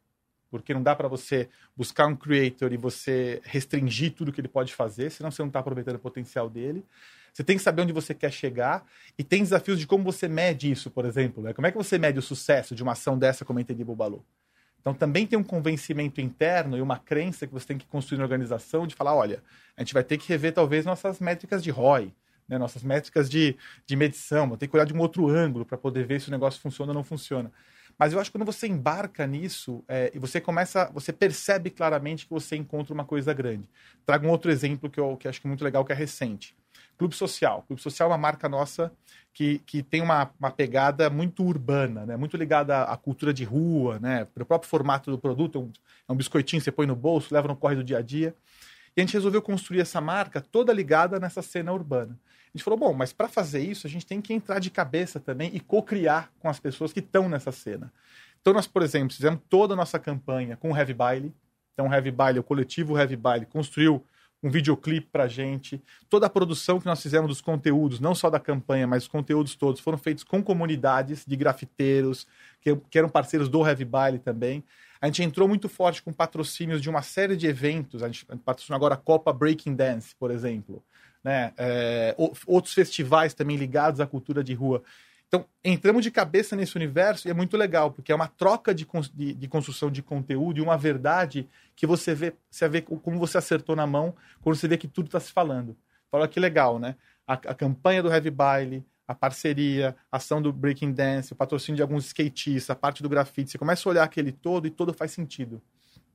porque 0.49 0.73
não 0.73 0.83
dá 0.83 0.95
para 0.95 1.07
você 1.07 1.47
buscar 1.75 2.07
um 2.07 2.15
creator 2.15 2.73
e 2.73 2.77
você 2.77 3.41
restringir 3.43 4.13
tudo 4.13 4.31
que 4.31 4.41
ele 4.41 4.49
pode 4.49 4.73
fazer, 4.73 5.09
senão 5.09 5.31
você 5.31 5.41
não 5.41 5.47
está 5.47 5.59
aproveitando 5.59 5.95
o 5.95 5.99
potencial 5.99 6.49
dele. 6.49 6.83
Você 7.33 7.43
tem 7.43 7.55
que 7.55 7.63
saber 7.63 7.81
onde 7.83 7.93
você 7.93 8.13
quer 8.13 8.31
chegar 8.31 8.85
e 9.17 9.23
tem 9.23 9.41
desafios 9.41 9.79
de 9.79 9.87
como 9.87 10.03
você 10.03 10.27
mede 10.27 10.69
isso, 10.69 10.91
por 10.91 11.05
exemplo. 11.05 11.41
Né? 11.41 11.53
Como 11.53 11.65
é 11.65 11.71
que 11.71 11.77
você 11.77 11.97
mede 11.97 12.19
o 12.19 12.21
sucesso 12.21 12.75
de 12.75 12.83
uma 12.83 12.91
ação 12.91 13.17
dessa 13.17 13.45
como 13.45 13.59
a 13.59 13.61
Entendi 13.61 13.85
Bubalu? 13.85 14.23
Então 14.81 14.93
também 14.93 15.25
tem 15.25 15.37
um 15.37 15.43
convencimento 15.43 16.19
interno 16.19 16.75
e 16.75 16.81
uma 16.81 16.97
crença 16.97 17.47
que 17.47 17.53
você 17.53 17.67
tem 17.67 17.77
que 17.77 17.85
construir 17.85 18.17
na 18.17 18.25
organização 18.25 18.85
de 18.85 18.95
falar, 18.95 19.15
olha, 19.15 19.41
a 19.77 19.81
gente 19.81 19.93
vai 19.93 20.03
ter 20.03 20.17
que 20.17 20.27
rever 20.27 20.53
talvez 20.53 20.85
nossas 20.85 21.19
métricas 21.19 21.63
de 21.63 21.69
ROI, 21.69 22.11
né, 22.47 22.57
nossas 22.57 22.83
métricas 22.83 23.29
de, 23.29 23.55
de 23.85 23.95
medição, 23.95 24.47
vou 24.47 24.57
ter 24.57 24.67
que 24.67 24.75
olhar 24.75 24.85
de 24.85 24.93
um 24.93 24.99
outro 24.99 25.27
ângulo 25.29 25.65
para 25.65 25.77
poder 25.77 26.05
ver 26.05 26.21
se 26.21 26.27
o 26.27 26.31
negócio 26.31 26.61
funciona 26.61 26.91
ou 26.91 26.95
não 26.95 27.03
funciona. 27.03 27.51
Mas 27.97 28.13
eu 28.13 28.19
acho 28.19 28.31
que 28.31 28.37
quando 28.37 28.45
você 28.45 28.67
embarca 28.67 29.27
nisso 29.27 29.83
é, 29.87 30.11
e 30.13 30.19
você 30.19 30.41
começa, 30.41 30.89
você 30.93 31.13
percebe 31.13 31.69
claramente 31.69 32.25
que 32.25 32.31
você 32.31 32.55
encontra 32.55 32.93
uma 32.93 33.05
coisa 33.05 33.33
grande. 33.33 33.65
Trago 34.05 34.25
um 34.25 34.29
outro 34.29 34.49
exemplo 34.51 34.89
que 34.89 34.99
eu 34.99 35.15
que 35.17 35.27
acho 35.27 35.39
que 35.39 35.47
é 35.47 35.49
muito 35.49 35.63
legal, 35.63 35.85
que 35.85 35.91
é 35.91 35.95
recente. 35.95 36.55
Clube 36.97 37.15
Social. 37.15 37.63
Clube 37.67 37.81
Social 37.81 38.09
é 38.09 38.11
uma 38.11 38.17
marca 38.17 38.47
nossa 38.47 38.91
que, 39.33 39.59
que 39.65 39.81
tem 39.81 40.01
uma, 40.01 40.31
uma 40.39 40.51
pegada 40.51 41.09
muito 41.09 41.43
urbana, 41.43 42.05
né? 42.05 42.15
muito 42.15 42.37
ligada 42.37 42.77
à, 42.77 42.93
à 42.93 42.97
cultura 42.97 43.33
de 43.33 43.43
rua, 43.43 43.99
né? 43.99 44.25
pelo 44.25 44.45
próprio 44.45 44.69
formato 44.69 45.09
do 45.09 45.17
produto. 45.17 45.57
É 45.57 45.61
um, 45.61 45.71
é 46.09 46.13
um 46.13 46.15
biscoitinho, 46.15 46.61
você 46.61 46.71
põe 46.71 46.85
no 46.85 46.95
bolso, 46.95 47.33
leva 47.33 47.47
no 47.47 47.55
corre 47.55 47.75
do 47.75 47.83
dia 47.83 47.97
a 47.97 48.01
dia. 48.01 48.35
E 48.95 49.01
a 49.01 49.03
gente 49.03 49.13
resolveu 49.13 49.41
construir 49.41 49.79
essa 49.79 50.01
marca 50.01 50.41
toda 50.41 50.73
ligada 50.73 51.19
nessa 51.19 51.41
cena 51.41 51.71
urbana. 51.71 52.19
A 52.53 52.57
gente 52.57 52.63
falou, 52.63 52.77
bom, 52.77 52.93
mas 52.93 53.13
para 53.13 53.29
fazer 53.29 53.61
isso, 53.61 53.87
a 53.87 53.89
gente 53.89 54.05
tem 54.05 54.21
que 54.21 54.33
entrar 54.33 54.59
de 54.59 54.69
cabeça 54.69 55.19
também 55.19 55.49
e 55.53 55.59
co-criar 55.59 56.29
com 56.39 56.49
as 56.49 56.59
pessoas 56.59 56.91
que 56.91 56.99
estão 56.99 57.29
nessa 57.29 57.51
cena. 57.51 57.91
Então, 58.41 58.53
nós, 58.53 58.67
por 58.67 58.81
exemplo, 58.81 59.15
fizemos 59.15 59.39
toda 59.49 59.73
a 59.73 59.77
nossa 59.77 59.97
campanha 59.97 60.57
com 60.57 60.71
o 60.71 60.75
Heavy 60.75 60.93
Baile. 60.93 61.33
Então, 61.73 61.87
o 61.87 61.93
Heavy 61.93 62.11
Baile, 62.11 62.39
o 62.39 62.43
coletivo 62.43 62.97
Heavy 62.97 63.15
Baile, 63.15 63.45
construiu 63.45 64.03
um 64.43 64.49
videoclipe 64.49 65.07
pra 65.11 65.27
gente. 65.27 65.81
Toda 66.09 66.25
a 66.25 66.29
produção 66.29 66.79
que 66.79 66.85
nós 66.85 67.01
fizemos 67.01 67.29
dos 67.29 67.39
conteúdos, 67.39 67.99
não 67.99 68.15
só 68.15 68.29
da 68.29 68.39
campanha, 68.39 68.87
mas 68.87 69.03
os 69.03 69.09
conteúdos 69.09 69.55
todos, 69.55 69.79
foram 69.79 69.97
feitos 69.97 70.23
com 70.23 70.43
comunidades 70.43 71.23
de 71.25 71.35
grafiteiros, 71.35 72.27
que, 72.59 72.75
que 72.75 72.97
eram 72.97 73.07
parceiros 73.07 73.47
do 73.47 73.65
Heavy 73.65 73.85
Baile 73.85 74.19
também. 74.19 74.63
A 75.01 75.07
gente 75.07 75.23
entrou 75.23 75.47
muito 75.47 75.67
forte 75.67 76.03
com 76.03 76.13
patrocínios 76.13 76.79
de 76.79 76.89
uma 76.89 77.01
série 77.01 77.35
de 77.35 77.47
eventos. 77.47 78.03
A 78.03 78.07
gente 78.07 78.23
patrocinou 78.45 78.75
agora 78.75 78.93
a 78.93 78.97
Copa 78.97 79.33
Breaking 79.33 79.75
Dance, 79.75 80.15
por 80.15 80.29
exemplo. 80.29 80.83
Né? 81.23 81.51
É, 81.57 82.15
outros 82.45 82.73
festivais 82.73 83.33
também 83.33 83.57
ligados 83.57 83.99
à 83.99 84.05
cultura 84.05 84.43
de 84.43 84.53
rua. 84.53 84.83
Então, 85.27 85.45
entramos 85.63 86.03
de 86.03 86.11
cabeça 86.11 86.57
nesse 86.57 86.75
universo 86.75 87.25
e 87.25 87.31
é 87.31 87.33
muito 87.33 87.55
legal, 87.55 87.89
porque 87.89 88.11
é 88.11 88.15
uma 88.15 88.27
troca 88.27 88.75
de, 88.75 88.85
de, 89.13 89.33
de 89.33 89.47
construção 89.47 89.89
de 89.89 90.03
conteúdo 90.03 90.57
e 90.57 90.61
uma 90.61 90.77
verdade 90.77 91.47
que 91.73 91.87
você 91.87 92.13
vê, 92.13 92.33
você 92.49 92.67
vê 92.67 92.81
como 92.81 93.17
você 93.17 93.37
acertou 93.37 93.73
na 93.73 93.87
mão 93.87 94.13
quando 94.41 94.57
você 94.57 94.67
vê 94.67 94.77
que 94.77 94.89
tudo 94.89 95.05
está 95.05 95.21
se 95.21 95.31
falando. 95.31 95.75
Fala 96.11 96.27
que 96.27 96.37
legal, 96.37 96.77
né? 96.77 96.97
A, 97.25 97.35
a, 97.35 97.55
campanha 97.55 98.03
do 98.03 98.11
Heavy 98.11 98.29
Baile, 98.29 98.85
a 99.11 99.15
parceria, 99.15 99.95
a 100.11 100.17
ação 100.17 100.41
do 100.41 100.53
Breaking 100.53 100.93
Dance, 100.93 101.33
o 101.33 101.35
patrocínio 101.35 101.75
de 101.75 101.81
alguns 101.81 102.05
skatistas, 102.05 102.69
a 102.69 102.75
parte 102.75 103.03
do 103.03 103.09
grafite. 103.09 103.51
Você 103.51 103.57
começa 103.57 103.87
a 103.87 103.89
olhar 103.89 104.03
aquele 104.03 104.31
todo 104.31 104.65
e 104.65 104.69
todo 104.69 104.93
faz 104.93 105.11
sentido. 105.11 105.61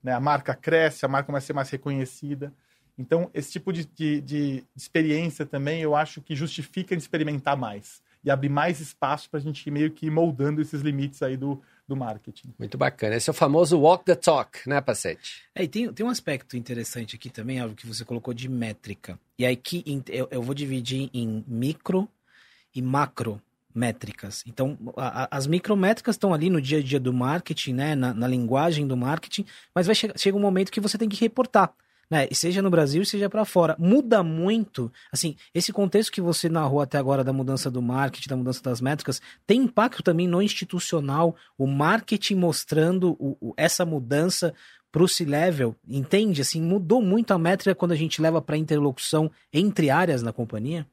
Né? 0.02 0.12
A 0.12 0.20
marca 0.20 0.54
cresce, 0.54 1.04
a 1.04 1.08
marca 1.08 1.26
começa 1.26 1.44
a 1.44 1.48
ser 1.48 1.52
mais 1.52 1.70
reconhecida. 1.70 2.52
Então, 2.98 3.30
esse 3.34 3.52
tipo 3.52 3.72
de, 3.72 3.84
de, 3.84 4.20
de 4.22 4.64
experiência 4.74 5.44
também 5.44 5.82
eu 5.82 5.94
acho 5.94 6.22
que 6.22 6.34
justifica 6.34 6.94
experimentar 6.94 7.56
mais 7.56 8.02
e 8.24 8.30
abrir 8.30 8.48
mais 8.48 8.80
espaço 8.80 9.28
para 9.30 9.38
a 9.38 9.42
gente 9.42 9.64
ir 9.66 9.70
meio 9.70 9.90
que 9.90 10.10
moldando 10.10 10.60
esses 10.60 10.80
limites 10.80 11.22
aí 11.22 11.36
do, 11.36 11.62
do 11.86 11.94
marketing. 11.94 12.52
Muito 12.58 12.78
bacana. 12.78 13.14
Esse 13.14 13.28
é 13.28 13.32
o 13.32 13.34
famoso 13.34 13.78
walk 13.78 14.04
the 14.04 14.16
talk, 14.16 14.66
né, 14.66 14.80
Pacete? 14.80 15.42
É, 15.54 15.62
e 15.62 15.68
tem, 15.68 15.92
tem 15.92 16.04
um 16.04 16.08
aspecto 16.08 16.56
interessante 16.56 17.14
aqui 17.14 17.30
também, 17.30 17.60
algo 17.60 17.76
que 17.76 17.86
você 17.86 18.04
colocou 18.04 18.32
de 18.32 18.48
métrica. 18.48 19.18
E 19.38 19.44
aí 19.44 19.54
que 19.54 19.84
eu, 20.08 20.26
eu 20.30 20.42
vou 20.42 20.54
dividir 20.54 21.10
em 21.12 21.44
micro 21.46 22.08
e 22.76 22.82
macro 22.82 23.40
métricas. 23.74 24.42
Então, 24.46 24.78
a, 24.96 25.36
as 25.36 25.46
micrométricas 25.46 26.14
estão 26.14 26.32
ali 26.32 26.48
no 26.48 26.60
dia 26.60 26.78
a 26.78 26.82
dia 26.82 27.00
do 27.00 27.12
marketing, 27.12 27.74
né, 27.74 27.94
na, 27.94 28.14
na 28.14 28.28
linguagem 28.28 28.86
do 28.86 28.96
marketing, 28.96 29.44
mas 29.74 29.86
vai 29.86 29.94
chegar 29.94 30.18
chega 30.18 30.36
um 30.36 30.40
momento 30.40 30.70
que 30.70 30.80
você 30.80 30.96
tem 30.96 31.08
que 31.08 31.20
reportar 31.20 31.74
né? 32.10 32.28
Seja 32.32 32.62
no 32.62 32.70
Brasil, 32.70 33.04
seja 33.04 33.28
para 33.28 33.44
fora. 33.44 33.76
Muda 33.78 34.22
muito. 34.22 34.92
Assim, 35.12 35.36
esse 35.54 35.72
contexto 35.72 36.12
que 36.12 36.20
você 36.20 36.48
narrou 36.48 36.80
até 36.80 36.98
agora 36.98 37.24
da 37.24 37.32
mudança 37.32 37.70
do 37.70 37.82
marketing, 37.82 38.28
da 38.28 38.36
mudança 38.36 38.62
das 38.62 38.80
métricas, 38.80 39.20
tem 39.46 39.62
impacto 39.62 40.02
também 40.02 40.28
no 40.28 40.40
institucional, 40.40 41.34
o 41.58 41.66
marketing 41.66 42.36
mostrando 42.36 43.16
o, 43.18 43.36
o, 43.40 43.54
essa 43.56 43.84
mudança 43.84 44.54
para 44.92 45.02
o 45.02 45.08
C-level, 45.08 45.76
entende? 45.86 46.40
Assim, 46.40 46.62
mudou 46.62 47.02
muito 47.02 47.32
a 47.32 47.38
métrica 47.38 47.74
quando 47.74 47.92
a 47.92 47.96
gente 47.96 48.22
leva 48.22 48.40
para 48.40 48.56
interlocução 48.56 49.30
entre 49.52 49.90
áreas 49.90 50.22
na 50.22 50.32
companhia? 50.32 50.86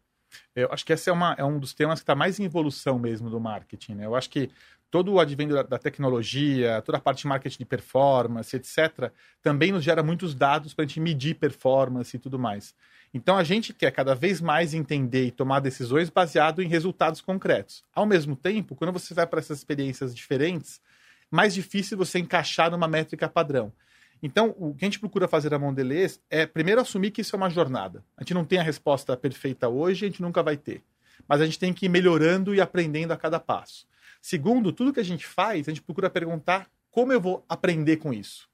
Eu 0.56 0.70
acho 0.72 0.86
que 0.86 0.94
esse 0.94 1.10
é, 1.10 1.14
uma, 1.14 1.36
é 1.38 1.44
um 1.44 1.60
dos 1.60 1.74
temas 1.74 2.00
que 2.00 2.04
está 2.04 2.16
mais 2.16 2.40
em 2.40 2.46
evolução 2.46 3.00
mesmo 3.00 3.30
do 3.30 3.40
marketing. 3.40 3.96
Né? 3.96 4.06
Eu 4.06 4.16
acho 4.16 4.30
que 4.30 4.50
todo 4.90 5.12
o 5.14 5.20
advento 5.20 5.56
da, 5.56 5.64
da, 5.64 5.80
tecnologia, 5.80 6.82
toda 6.86 7.00
a 7.00 7.02
parte 7.02 7.22
de 7.22 7.28
marketing 7.28 7.58
de 7.58 7.66
performance, 7.66 8.56
etc., 8.56 9.12
também 9.42 9.72
nos 9.72 9.84
gera 9.84 10.04
muitos 10.04 10.36
dados 10.36 10.74
para 10.74 10.86
a 10.86 10.88
gente 10.88 11.00
medir 11.00 11.36
performance 11.36 12.16
e 12.16 12.20
tudo 12.20 12.38
mais. 12.38 12.76
Então 13.14 13.38
a 13.38 13.44
gente 13.44 13.74
quer 13.74 13.92
cada 13.92 14.14
vez 14.14 14.40
mais 14.40 14.74
entender 14.74 15.26
e 15.26 15.32
tomar 15.32 15.60
decisões 15.60 16.10
baseado 16.10 16.62
em 16.62 16.68
resultados 16.68 17.22
concretos. 17.22 17.84
Ao 17.94 18.06
mesmo 18.06 18.36
tempo, 18.36 18.76
quando 18.76 18.94
você 18.94 19.14
vai 19.14 19.26
para 19.26 19.40
essas 19.40 19.60
experiências 19.60 20.14
diferentes, 20.14 20.80
mais 21.30 21.54
difícil 21.56 21.98
você 21.98 22.20
encaixar 22.20 22.70
numa 22.70 22.88
métrica 22.88 23.28
padrão. 23.28 23.74
Então, 24.26 24.56
o 24.58 24.74
que 24.74 24.86
a 24.86 24.88
gente 24.88 25.02
procura 25.02 25.28
fazer 25.28 25.52
na 25.52 25.60
Mondelez 25.60 26.18
é 26.30 26.46
primeiro 26.46 26.80
assumir 26.80 27.12
que 27.12 27.20
isso 27.20 27.36
é 27.36 27.38
uma 27.38 27.50
jornada. 27.50 28.02
A 28.16 28.24
gente 28.24 28.34
não 28.34 28.46
tem 28.46 28.58
a 28.58 28.64
resposta 28.64 29.18
perfeita 29.18 29.68
hoje, 29.68 30.06
a 30.06 30.08
gente 30.08 30.22
nunca 30.22 30.42
vai 30.42 30.56
ter. 30.56 30.82
Mas 31.28 31.42
a 31.42 31.46
gente 31.46 31.60
tem 31.60 31.74
que 31.74 31.88
ir 31.88 31.90
melhorando 31.90 32.56
e 32.56 32.62
aprendendo 32.62 33.12
a 33.12 33.18
cada 33.18 33.38
passo. 33.38 33.86
Segundo, 34.22 34.72
tudo 34.72 34.94
que 34.94 35.02
a 35.02 35.04
gente 35.04 35.28
faz, 35.28 35.68
a 35.68 35.72
gente 35.72 35.82
procura 35.82 36.10
perguntar 36.10 36.70
como 36.90 37.12
eu 37.12 37.20
vou 37.20 37.44
aprender 37.50 37.98
com 37.98 38.14
isso. 38.14 38.48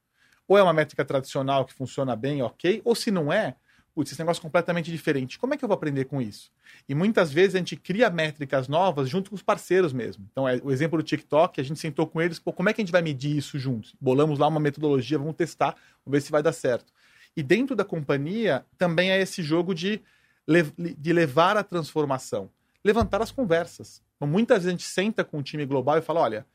Ou 0.47 0.57
é 0.57 0.63
uma 0.63 0.73
métrica 0.73 1.05
tradicional 1.05 1.63
que 1.63 1.73
funciona 1.75 2.15
bem, 2.15 2.41
ok, 2.41 2.81
ou 2.83 2.95
se 2.95 3.11
não 3.11 3.31
é, 3.31 3.55
putz, 3.99 4.13
esse 4.13 4.21
negócio 4.21 4.39
é 4.39 4.43
completamente 4.43 4.89
diferente. 4.89 5.37
Como 5.37 5.53
é 5.53 5.57
que 5.57 5.65
eu 5.65 5.67
vou 5.67 5.75
aprender 5.75 6.05
com 6.05 6.21
isso? 6.21 6.49
E 6.87 6.95
muitas 6.95 7.33
vezes 7.33 7.55
a 7.55 7.57
gente 7.57 7.75
cria 7.75 8.09
métricas 8.09 8.69
novas 8.69 9.09
junto 9.09 9.29
com 9.29 9.35
os 9.35 9.43
parceiros 9.43 9.91
mesmo. 9.91 10.25
Então, 10.31 10.47
é, 10.47 10.57
o 10.63 10.71
exemplo 10.71 10.97
do 10.97 11.03
TikTok, 11.03 11.59
a 11.59 11.63
gente 11.65 11.81
sentou 11.81 12.07
com 12.07 12.21
eles, 12.21 12.39
pô, 12.39 12.53
como 12.53 12.69
é 12.69 12.73
que 12.73 12.79
a 12.79 12.85
gente 12.85 12.93
vai 12.93 13.01
medir 13.01 13.35
isso 13.35 13.59
juntos? 13.59 13.93
Bolamos 13.99 14.39
lá 14.39 14.47
uma 14.47 14.59
metodologia, 14.59 15.17
vamos 15.17 15.35
testar, 15.35 15.75
vamos 16.05 16.17
ver 16.17 16.21
se 16.21 16.31
vai 16.31 16.41
dar 16.41 16.53
certo. 16.53 16.93
E 17.35 17.43
dentro 17.43 17.75
da 17.75 17.83
companhia 17.83 18.65
também 18.77 19.11
é 19.11 19.19
esse 19.19 19.43
jogo 19.43 19.75
de, 19.75 20.01
de 20.97 21.11
levar 21.11 21.57
a 21.57 21.63
transformação, 21.63 22.49
levantar 22.81 23.21
as 23.21 23.31
conversas. 23.31 24.01
Então, 24.15 24.29
muitas 24.29 24.59
vezes 24.59 24.67
a 24.67 24.71
gente 24.71 24.87
senta 24.87 25.25
com 25.25 25.39
o 25.39 25.43
time 25.43 25.65
global 25.65 25.97
e 25.97 26.01
fala: 26.01 26.21
olha, 26.21 26.45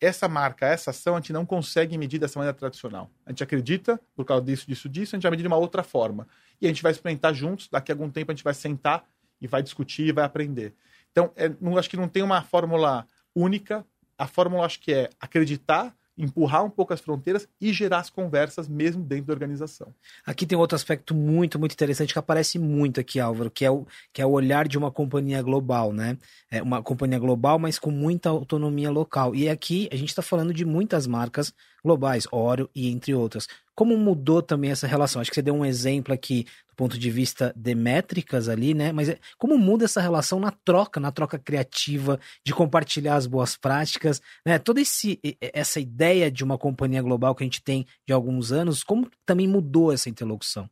essa 0.00 0.28
marca, 0.28 0.66
essa 0.66 0.90
ação, 0.90 1.14
a 1.14 1.20
gente 1.20 1.32
não 1.32 1.46
consegue 1.46 1.96
medir 1.96 2.18
dessa 2.18 2.38
maneira 2.38 2.56
tradicional. 2.56 3.10
A 3.24 3.30
gente 3.30 3.42
acredita, 3.42 4.00
por 4.14 4.24
causa 4.24 4.44
disso, 4.44 4.66
disso, 4.66 4.88
disso, 4.88 5.14
a 5.14 5.16
gente 5.16 5.22
vai 5.22 5.30
medir 5.30 5.42
de 5.42 5.48
uma 5.48 5.56
outra 5.56 5.82
forma. 5.82 6.26
E 6.60 6.66
a 6.66 6.68
gente 6.68 6.82
vai 6.82 6.92
experimentar 6.92 7.34
juntos, 7.34 7.68
daqui 7.68 7.90
a 7.90 7.94
algum 7.94 8.10
tempo 8.10 8.30
a 8.30 8.34
gente 8.34 8.44
vai 8.44 8.54
sentar 8.54 9.04
e 9.40 9.46
vai 9.46 9.62
discutir 9.62 10.06
e 10.06 10.12
vai 10.12 10.24
aprender. 10.24 10.74
Então, 11.10 11.32
é, 11.36 11.48
não, 11.60 11.78
acho 11.78 11.88
que 11.88 11.96
não 11.96 12.08
tem 12.08 12.22
uma 12.22 12.42
fórmula 12.42 13.06
única. 13.34 13.86
A 14.18 14.26
fórmula 14.26 14.64
acho 14.64 14.80
que 14.80 14.92
é 14.92 15.10
acreditar 15.20 15.94
empurrar 16.16 16.64
um 16.64 16.70
pouco 16.70 16.92
as 16.92 17.00
fronteiras 17.00 17.48
e 17.60 17.72
gerar 17.72 17.98
as 17.98 18.10
conversas 18.10 18.68
mesmo 18.68 19.02
dentro 19.02 19.26
da 19.26 19.32
organização. 19.32 19.92
Aqui 20.24 20.46
tem 20.46 20.56
outro 20.56 20.76
aspecto 20.76 21.14
muito, 21.14 21.58
muito 21.58 21.72
interessante 21.72 22.12
que 22.12 22.18
aparece 22.18 22.58
muito 22.58 23.00
aqui, 23.00 23.18
Álvaro, 23.18 23.50
que 23.50 23.64
é 23.64 23.70
o, 23.70 23.86
que 24.12 24.22
é 24.22 24.26
o 24.26 24.30
olhar 24.30 24.68
de 24.68 24.78
uma 24.78 24.90
companhia 24.90 25.42
global, 25.42 25.92
né? 25.92 26.16
É 26.50 26.62
uma 26.62 26.82
companhia 26.82 27.18
global, 27.18 27.58
mas 27.58 27.78
com 27.78 27.90
muita 27.90 28.28
autonomia 28.28 28.90
local. 28.90 29.34
E 29.34 29.48
aqui 29.48 29.88
a 29.92 29.96
gente 29.96 30.08
está 30.10 30.22
falando 30.22 30.54
de 30.54 30.64
muitas 30.64 31.06
marcas 31.06 31.52
globais, 31.84 32.26
Oreo 32.32 32.70
e 32.74 32.88
entre 32.88 33.14
outras. 33.14 33.46
Como 33.74 33.96
mudou 33.98 34.40
também 34.40 34.70
essa 34.70 34.86
relação? 34.86 35.20
Acho 35.20 35.30
que 35.30 35.34
você 35.34 35.42
deu 35.42 35.54
um 35.54 35.64
exemplo 35.64 36.14
aqui 36.14 36.46
do 36.68 36.76
ponto 36.76 36.98
de 36.98 37.10
vista 37.10 37.52
de 37.54 37.74
métricas 37.74 38.48
ali, 38.48 38.72
né? 38.72 38.90
Mas 38.90 39.08
é, 39.08 39.18
como 39.38 39.58
muda 39.58 39.84
essa 39.84 40.00
relação 40.00 40.40
na 40.40 40.50
troca, 40.50 40.98
na 40.98 41.12
troca 41.12 41.38
criativa, 41.38 42.18
de 42.44 42.52
compartilhar 42.52 43.16
as 43.16 43.26
boas 43.26 43.56
práticas, 43.56 44.22
né? 44.44 44.58
Toda 44.58 44.80
esse, 44.80 45.20
essa 45.40 45.78
ideia 45.78 46.30
de 46.30 46.42
uma 46.42 46.56
companhia 46.56 47.02
global 47.02 47.34
que 47.34 47.44
a 47.44 47.46
gente 47.46 47.62
tem 47.62 47.86
de 48.06 48.12
alguns 48.12 48.50
anos, 48.50 48.82
como 48.82 49.10
também 49.26 49.46
mudou 49.46 49.92
essa 49.92 50.08
interlocução? 50.08 50.68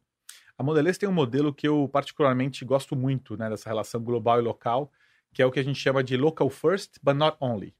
A 0.56 0.62
Mondelez 0.62 0.96
tem 0.96 1.08
um 1.08 1.12
modelo 1.12 1.52
que 1.52 1.66
eu 1.66 1.88
particularmente 1.92 2.64
gosto 2.64 2.96
muito, 2.96 3.36
né? 3.36 3.50
Dessa 3.50 3.68
relação 3.68 4.00
global 4.02 4.38
e 4.38 4.42
local, 4.42 4.90
que 5.32 5.42
é 5.42 5.46
o 5.46 5.50
que 5.50 5.60
a 5.60 5.64
gente 5.64 5.78
chama 5.78 6.02
de 6.02 6.16
local 6.16 6.48
first, 6.48 6.96
but 7.02 7.14
not 7.14 7.36
only. 7.40 7.74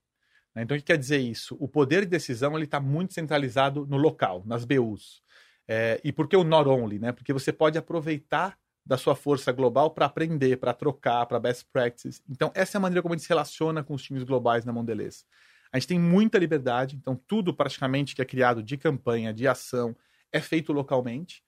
Né? 0.54 0.62
Então, 0.62 0.76
o 0.76 0.80
que 0.80 0.86
quer 0.86 0.98
dizer 0.98 1.18
isso? 1.18 1.56
O 1.60 1.68
poder 1.68 2.00
de 2.00 2.08
decisão 2.08 2.58
está 2.58 2.80
muito 2.80 3.14
centralizado 3.14 3.86
no 3.86 3.96
local, 3.96 4.42
nas 4.46 4.64
BUs. 4.64 5.22
É, 5.66 6.00
e 6.04 6.12
por 6.12 6.28
que 6.28 6.36
o 6.36 6.44
not 6.44 6.68
only? 6.68 6.98
Né? 6.98 7.12
Porque 7.12 7.32
você 7.32 7.52
pode 7.52 7.78
aproveitar 7.78 8.58
da 8.84 8.98
sua 8.98 9.14
força 9.14 9.52
global 9.52 9.90
para 9.90 10.06
aprender, 10.06 10.56
para 10.56 10.72
trocar, 10.72 11.24
para 11.26 11.38
best 11.38 11.66
practices. 11.72 12.22
Então, 12.28 12.50
essa 12.54 12.76
é 12.76 12.78
a 12.78 12.80
maneira 12.80 13.00
como 13.00 13.14
a 13.14 13.16
gente 13.16 13.24
se 13.24 13.28
relaciona 13.28 13.82
com 13.82 13.94
os 13.94 14.02
times 14.02 14.24
globais 14.24 14.64
na 14.64 14.72
Mondelez. 14.72 15.24
A 15.72 15.78
gente 15.78 15.88
tem 15.88 15.98
muita 15.98 16.38
liberdade, 16.38 16.96
então 16.96 17.16
tudo 17.26 17.54
praticamente 17.54 18.14
que 18.14 18.20
é 18.20 18.24
criado 18.24 18.62
de 18.62 18.76
campanha, 18.76 19.32
de 19.32 19.46
ação, 19.46 19.96
é 20.30 20.40
feito 20.40 20.72
localmente. 20.72 21.42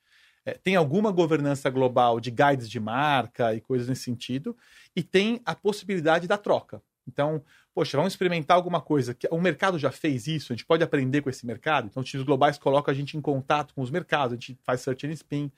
É, 0.47 0.53
tem 0.53 0.77
alguma 0.77 1.11
governança 1.11 1.69
global 1.71 2.21
de 2.21 2.31
guides 2.31 2.71
de 2.71 2.79
marca 2.79 3.55
e 3.55 3.61
coisas 3.61 3.89
nesse 3.89 4.03
sentido, 4.03 4.57
e 4.95 5.03
tem 5.03 5.41
a 5.45 5.55
possibilidade 5.55 6.29
da 6.29 6.39
troca. 6.39 6.83
Então, 7.15 7.41
poxa, 7.73 7.97
vamos 7.97 8.13
experimentar 8.13 8.57
alguma 8.57 8.81
coisa. 8.81 9.17
O 9.31 9.41
mercado 9.41 9.79
já 9.79 9.93
fez 9.93 10.27
isso, 10.27 10.53
a 10.53 10.57
gente 10.57 10.67
pode 10.67 10.83
aprender 10.83 11.23
com 11.23 11.31
esse 11.31 11.47
mercado. 11.47 11.87
Então, 11.87 12.03
os 12.03 12.09
times 12.09 12.27
globais 12.27 12.59
colocam 12.59 12.93
a 12.93 12.95
gente 12.95 13.17
em 13.17 13.21
contato 13.21 13.73
com 13.73 13.83
os 13.83 13.91
mercados, 13.91 14.33
a 14.33 14.35
gente 14.35 14.59
faz 14.65 14.81
search 14.81 15.07
and 15.07 15.13
spin. 15.13 15.51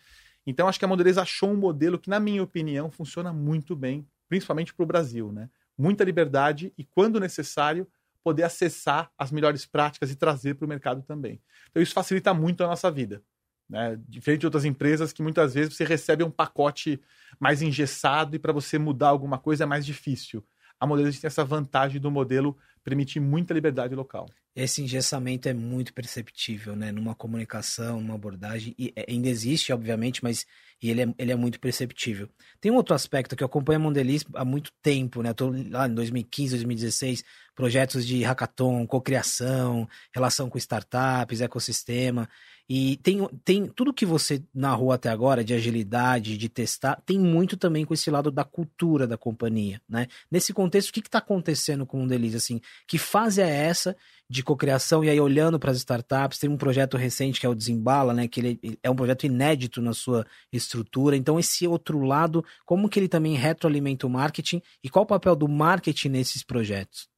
Então, 0.47 0.69
acho 0.69 0.79
que 0.79 0.85
a 0.85 0.89
Mondelez 0.89 1.17
achou 1.17 1.51
um 1.51 1.57
modelo 1.57 1.99
que, 1.99 2.11
na 2.11 2.21
minha 2.21 2.43
opinião, 2.43 2.91
funciona 2.91 3.33
muito 3.33 3.75
bem, 3.75 4.07
principalmente 4.29 4.73
para 4.73 4.85
o 4.85 4.87
Brasil. 4.87 5.33
Né? 5.33 5.49
Muita 5.77 6.05
liberdade 6.05 6.73
e, 6.77 6.85
quando 6.85 7.19
necessário, 7.19 7.89
poder 8.23 8.43
acessar 8.43 9.11
as 9.17 9.33
melhores 9.33 9.65
práticas 9.65 10.11
e 10.11 10.15
trazer 10.15 10.55
para 10.55 10.67
o 10.67 10.69
mercado 10.69 11.03
também. 11.03 11.41
Então, 11.71 11.83
isso 11.83 11.95
facilita 11.95 12.35
muito 12.35 12.63
a 12.63 12.67
nossa 12.67 12.91
vida. 12.91 13.23
Né? 13.69 13.99
Diferente 14.09 14.41
de 14.41 14.47
outras 14.47 14.65
empresas 14.65 15.13
que 15.13 15.23
muitas 15.23 15.55
vezes 15.55 15.75
você 15.75 15.85
recebe 15.85 16.23
um 16.23 16.31
pacote 16.31 17.01
mais 17.41 17.63
engessado 17.63 18.37
e 18.37 18.39
para 18.39 18.53
você 18.53 18.79
mudar 18.79 19.09
alguma 19.09 19.39
coisa 19.39 19.65
é 19.65 19.67
mais 19.67 19.85
difícil. 19.85 20.45
A 20.79 20.87
Mondelez 20.87 21.21
tem 21.21 21.29
essa 21.29 21.45
vantagem 21.45 22.01
do 22.01 22.11
modelo 22.11 22.57
permitir 22.85 23.21
muita 23.21 23.55
liberdade 23.55 23.95
local 23.95 24.27
esse 24.57 24.83
engessamento 24.83 25.51
é 25.51 25.53
muito 25.53 25.93
perceptível, 25.93 26.75
né? 26.75 26.91
Numa 26.91 27.15
comunicação, 27.15 28.01
numa 28.01 28.15
abordagem. 28.15 28.75
E 28.79 28.91
é, 28.97 29.05
ainda 29.07 29.29
existe, 29.29 29.71
obviamente, 29.71 30.25
mas 30.25 30.47
ele 30.83 31.03
é, 31.03 31.15
ele 31.19 31.31
é 31.31 31.37
muito 31.37 31.61
perceptível. 31.61 32.27
Tem 32.59 32.73
um 32.73 32.77
outro 32.77 32.95
aspecto 32.95 33.37
que 33.37 33.45
eu 33.45 33.47
acompanho 33.47 33.81
a 33.81 33.83
Mondeliz 33.83 34.25
há 34.33 34.47
muito 34.47 34.73
tempo, 34.81 35.23
né? 35.23 35.33
Estou 35.33 35.55
lá 35.69 35.87
em 35.87 35.95
2015, 35.95 36.53
2016, 36.53 37.23
projetos 37.55 38.07
de 38.07 38.23
hackathon, 38.23 38.87
cocriação, 38.87 39.87
relação 40.11 40.49
com 40.49 40.57
startups, 40.57 41.43
ecossistema. 41.43 42.27
E 42.69 42.97
tem, 42.97 43.27
tem 43.45 43.67
tudo 43.67 43.95
que 43.95 44.05
você 44.05 44.43
narrou 44.53 44.91
até 44.91 45.09
agora, 45.09 45.45
de 45.45 45.55
agilidade, 45.55 46.37
de 46.37 46.49
testar, 46.49 47.01
tem 47.07 47.19
muito 47.19 47.57
também 47.57 47.85
com 47.85 47.95
esse 47.95 48.11
lado 48.11 48.31
da 48.31 48.43
cultura 48.43 49.07
da 49.07 49.17
companhia, 49.17 49.81
né? 49.89 50.09
Nesse 50.29 50.53
contexto, 50.53 50.91
o 50.91 50.93
que 50.93 51.01
está 51.01 51.19
acontecendo 51.19 51.87
com 51.87 51.99
o 51.99 52.01
Mondeliz? 52.01 52.35
Assim, 52.35 52.61
que 52.87 52.99
fase 52.99 53.41
é 53.41 53.49
essa 53.49 53.97
de 54.29 54.43
cocriação 54.43 55.05
e 55.05 55.11
aí 55.11 55.21
olhando 55.21 55.59
para 55.59 55.71
as 55.71 55.77
startups, 55.77 56.39
tem 56.39 56.51
um 56.51 56.57
projeto 56.57 56.97
recente 56.97 57.39
que 57.39 57.47
é 57.47 57.49
o 57.49 57.55
Desembala, 57.55 58.13
né, 58.13 58.27
que 58.27 58.41
ele 58.41 58.79
é 58.83 58.91
um 58.91 58.97
projeto 58.97 59.25
inédito 59.25 59.81
na 59.81 59.93
sua 59.93 60.27
estrutura. 60.53 61.17
Então 61.17 61.39
esse 61.39 61.67
outro 61.69 62.01
lado, 62.03 62.45
como 62.65 62.89
que 62.89 62.99
ele 62.99 63.09
também 63.09 63.35
retroalimenta 63.35 64.07
o 64.07 64.11
marketing 64.11 64.61
e 64.83 64.91
qual 64.91 65.05
o 65.05 65.07
papel 65.07 65.37
do 65.37 65.47
marketing 65.47 66.09
nesses 66.09 66.43
projetos? 66.43 67.09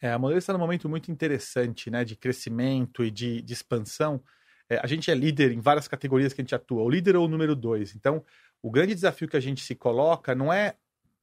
É, 0.00 0.12
a 0.12 0.18
Modelo 0.18 0.38
está 0.38 0.52
num 0.52 0.58
momento 0.58 0.88
muito 0.88 1.10
interessante, 1.10 1.90
né, 1.90 2.04
de 2.04 2.16
crescimento 2.16 3.04
e 3.04 3.10
de, 3.10 3.42
de 3.42 3.52
expansão. 3.52 4.22
É, 4.68 4.78
a 4.82 4.86
gente 4.86 5.10
é 5.10 5.14
líder 5.14 5.52
em 5.52 5.60
várias 5.60 5.86
categorias 5.86 6.32
que 6.32 6.40
a 6.40 6.44
gente 6.44 6.54
atua, 6.54 6.82
o 6.82 6.90
líder 6.90 7.16
ou 7.16 7.26
o 7.26 7.28
número 7.28 7.54
dois. 7.54 7.94
Então, 7.94 8.24
o 8.62 8.70
grande 8.70 8.94
desafio 8.94 9.28
que 9.28 9.36
a 9.36 9.40
gente 9.40 9.62
se 9.62 9.74
coloca 9.74 10.34
não 10.34 10.52
é 10.52 10.76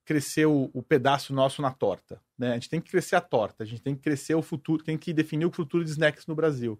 crescer 0.06 0.46
o, 0.46 0.70
o, 0.74 0.82
pedaço 0.84 1.34
nosso 1.34 1.62
na 1.62 1.72
torta. 1.72 2.22
Né? 2.38 2.52
A 2.52 2.54
gente 2.56 2.70
tem 2.70 2.82
que 2.82 2.92
crescer 2.92 3.16
a 3.16 3.22
torta, 3.22 3.64
a 3.64 3.66
gente 3.66 3.82
tem 3.82 3.96
que 3.96 4.02
crescer 4.02 4.36
o 4.36 4.42
futuro, 4.42 4.84
tem 4.84 4.98
que 4.98 5.14
definir 5.14 5.46
o 5.46 5.52
futuro 5.52 5.84
de 5.84 5.92
snacks 5.92 6.28
no 6.28 6.36
Brasil. 6.36 6.80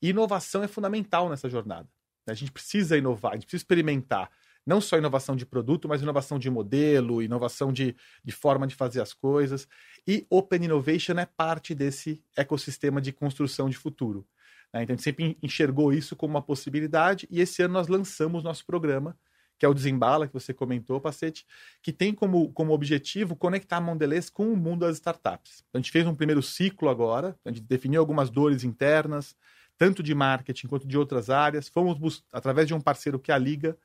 E 0.00 0.10
inovação 0.10 0.62
é 0.62 0.68
fundamental 0.68 1.28
nessa 1.28 1.48
jornada. 1.48 1.88
Né? 2.26 2.32
A 2.32 2.34
gente 2.34 2.52
precisa 2.52 2.96
inovar, 2.96 3.32
a 3.32 3.34
gente 3.34 3.44
precisa 3.44 3.62
experimentar. 3.62 4.30
Não 4.66 4.80
só 4.80 4.98
inovação 4.98 5.34
de 5.34 5.46
produto, 5.46 5.88
mas 5.88 6.02
inovação 6.02 6.38
de 6.38 6.50
modelo, 6.50 7.22
inovação 7.22 7.72
de, 7.72 7.96
de 8.22 8.32
forma 8.32 8.66
de 8.66 8.74
fazer 8.74 9.00
as 9.00 9.12
coisas. 9.12 9.66
E 10.06 10.26
Open 10.28 10.64
Innovation 10.64 11.18
é 11.18 11.26
parte 11.26 11.74
desse 11.74 12.22
ecossistema 12.36 13.00
de 13.00 13.12
construção 13.12 13.68
de 13.68 13.76
futuro. 13.76 14.26
Né? 14.72 14.82
Então 14.82 14.94
a 14.94 14.96
gente 14.96 15.02
sempre 15.02 15.38
enxergou 15.42 15.92
isso 15.92 16.14
como 16.16 16.34
uma 16.34 16.42
possibilidade 16.42 17.26
e 17.30 17.40
esse 17.40 17.62
ano 17.62 17.74
nós 17.74 17.88
lançamos 17.88 18.42
nosso 18.42 18.64
programa 18.64 19.16
que 19.60 19.66
é 19.66 19.68
o 19.68 19.74
Desembala, 19.74 20.26
que 20.26 20.32
você 20.32 20.54
comentou, 20.54 20.98
Pacete, 20.98 21.46
que 21.82 21.92
tem 21.92 22.14
como, 22.14 22.50
como 22.50 22.72
objetivo 22.72 23.36
conectar 23.36 23.76
a 23.76 23.80
Mondelez 23.80 24.30
com 24.30 24.50
o 24.50 24.56
mundo 24.56 24.86
das 24.86 24.96
startups. 24.96 25.62
Então, 25.68 25.78
a 25.78 25.82
gente 25.82 25.92
fez 25.92 26.06
um 26.06 26.14
primeiro 26.14 26.42
ciclo 26.42 26.88
agora, 26.88 27.38
a 27.44 27.50
gente 27.50 27.60
definiu 27.60 28.00
algumas 28.00 28.30
dores 28.30 28.64
internas, 28.64 29.36
tanto 29.76 30.02
de 30.02 30.14
marketing 30.14 30.66
quanto 30.66 30.88
de 30.88 30.96
outras 30.96 31.28
áreas. 31.28 31.68
Fomos, 31.68 32.24
através 32.32 32.68
de 32.68 32.72
um 32.72 32.80
parceiro 32.80 33.18
que 33.18 33.30
é 33.30 33.34
a 33.34 33.38
Liga, 33.38 33.76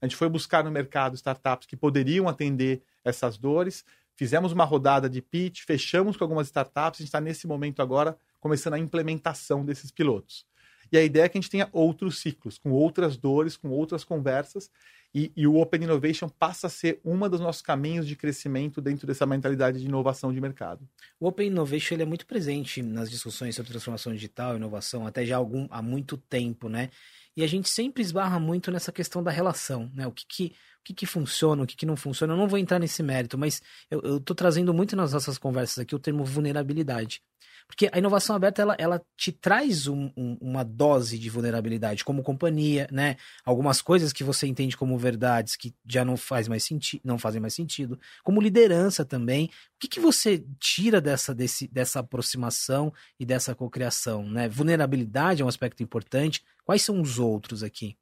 a 0.00 0.06
gente 0.06 0.14
foi 0.14 0.28
buscar 0.28 0.62
no 0.62 0.70
mercado 0.70 1.16
startups 1.16 1.66
que 1.66 1.76
poderiam 1.76 2.28
atender 2.28 2.80
essas 3.04 3.36
dores. 3.36 3.84
Fizemos 4.14 4.52
uma 4.52 4.64
rodada 4.64 5.10
de 5.10 5.20
pitch, 5.20 5.62
fechamos 5.66 6.16
com 6.16 6.22
algumas 6.22 6.46
startups, 6.46 7.00
a 7.00 7.02
gente 7.02 7.08
está 7.08 7.20
nesse 7.20 7.48
momento 7.48 7.82
agora 7.82 8.16
começando 8.44 8.74
a 8.74 8.78
implementação 8.78 9.64
desses 9.64 9.90
pilotos. 9.90 10.44
E 10.92 10.98
a 10.98 11.02
ideia 11.02 11.24
é 11.24 11.28
que 11.30 11.38
a 11.38 11.40
gente 11.40 11.50
tenha 11.50 11.66
outros 11.72 12.18
ciclos, 12.18 12.58
com 12.58 12.70
outras 12.72 13.16
dores, 13.16 13.56
com 13.56 13.70
outras 13.70 14.04
conversas, 14.04 14.70
e, 15.14 15.32
e, 15.34 15.46
o 15.46 15.56
Open 15.56 15.82
Innovation 15.82 16.28
passa 16.28 16.66
a 16.66 16.70
ser 16.70 17.00
um 17.02 17.16
dos 17.26 17.40
nossos 17.40 17.62
caminhos 17.62 18.06
de 18.06 18.16
crescimento 18.16 18.82
dentro 18.82 19.06
dessa 19.06 19.24
mentalidade 19.24 19.78
de 19.78 19.86
inovação 19.86 20.30
de 20.30 20.40
mercado. 20.40 20.86
O 21.18 21.26
Open 21.26 21.46
Innovation 21.46 21.94
ele 21.94 22.02
é 22.02 22.06
muito 22.06 22.26
presente 22.26 22.82
nas 22.82 23.08
discussões 23.08 23.54
sobre 23.54 23.70
transformação 23.70 24.12
digital, 24.12 24.56
inovação, 24.56 25.06
até 25.06 25.24
já 25.24 25.36
algum, 25.36 25.66
há 25.70 25.80
muito 25.80 26.18
tempo, 26.18 26.68
né? 26.68 26.90
E 27.36 27.42
a 27.42 27.46
gente 27.46 27.70
sempre 27.70 28.02
esbarra 28.02 28.38
muito 28.38 28.70
nessa 28.70 28.92
questão 28.92 29.22
da 29.22 29.30
relação, 29.30 29.90
né? 29.94 30.06
O 30.06 30.12
que, 30.12 30.26
que, 30.26 30.46
o 30.80 30.84
que, 30.84 30.92
que 30.92 31.06
funciona, 31.06 31.62
o 31.62 31.66
que, 31.66 31.76
que 31.76 31.86
não 31.86 31.96
funciona. 31.96 32.34
Eu 32.34 32.36
não 32.36 32.48
vou 32.48 32.58
entrar 32.58 32.78
nesse 32.78 33.02
mérito, 33.02 33.38
mas 33.38 33.62
eu 33.88 34.18
estou 34.18 34.36
trazendo 34.36 34.74
muito 34.74 34.94
nas 34.94 35.12
nossas 35.12 35.38
conversas 35.38 35.78
aqui 35.78 35.94
o 35.94 35.98
termo 35.98 36.24
vulnerabilidade. 36.24 37.22
Porque 37.66 37.88
a 37.92 37.98
inovação 37.98 38.36
aberta, 38.36 38.62
ela, 38.62 38.76
ela 38.78 39.02
te 39.16 39.32
traz 39.32 39.86
um, 39.86 40.10
um, 40.16 40.36
uma 40.40 40.62
dose 40.62 41.18
de 41.18 41.28
vulnerabilidade 41.30 42.04
como 42.04 42.22
companhia, 42.22 42.86
né? 42.92 43.16
Algumas 43.44 43.80
coisas 43.80 44.12
que 44.12 44.22
você 44.22 44.46
entende 44.46 44.76
como 44.76 44.96
verdades 44.98 45.56
que 45.56 45.74
já 45.86 46.04
não, 46.04 46.16
faz 46.16 46.46
mais 46.46 46.62
senti 46.62 47.00
não 47.02 47.18
fazem 47.18 47.40
mais 47.40 47.54
sentido. 47.54 47.98
Como 48.22 48.40
liderança 48.40 49.04
também. 49.04 49.46
O 49.46 49.50
que, 49.80 49.88
que 49.88 50.00
você 50.00 50.44
tira 50.60 51.00
dessa, 51.00 51.34
desse, 51.34 51.66
dessa 51.66 52.00
aproximação 52.00 52.92
e 53.18 53.26
dessa 53.26 53.54
cocriação, 53.54 54.28
né? 54.28 54.48
Vulnerabilidade 54.48 55.42
é 55.42 55.44
um 55.44 55.48
aspecto 55.48 55.82
importante. 55.82 56.44
Quais 56.64 56.82
são 56.82 57.00
os 57.00 57.18
outros 57.18 57.62
aqui? 57.62 57.96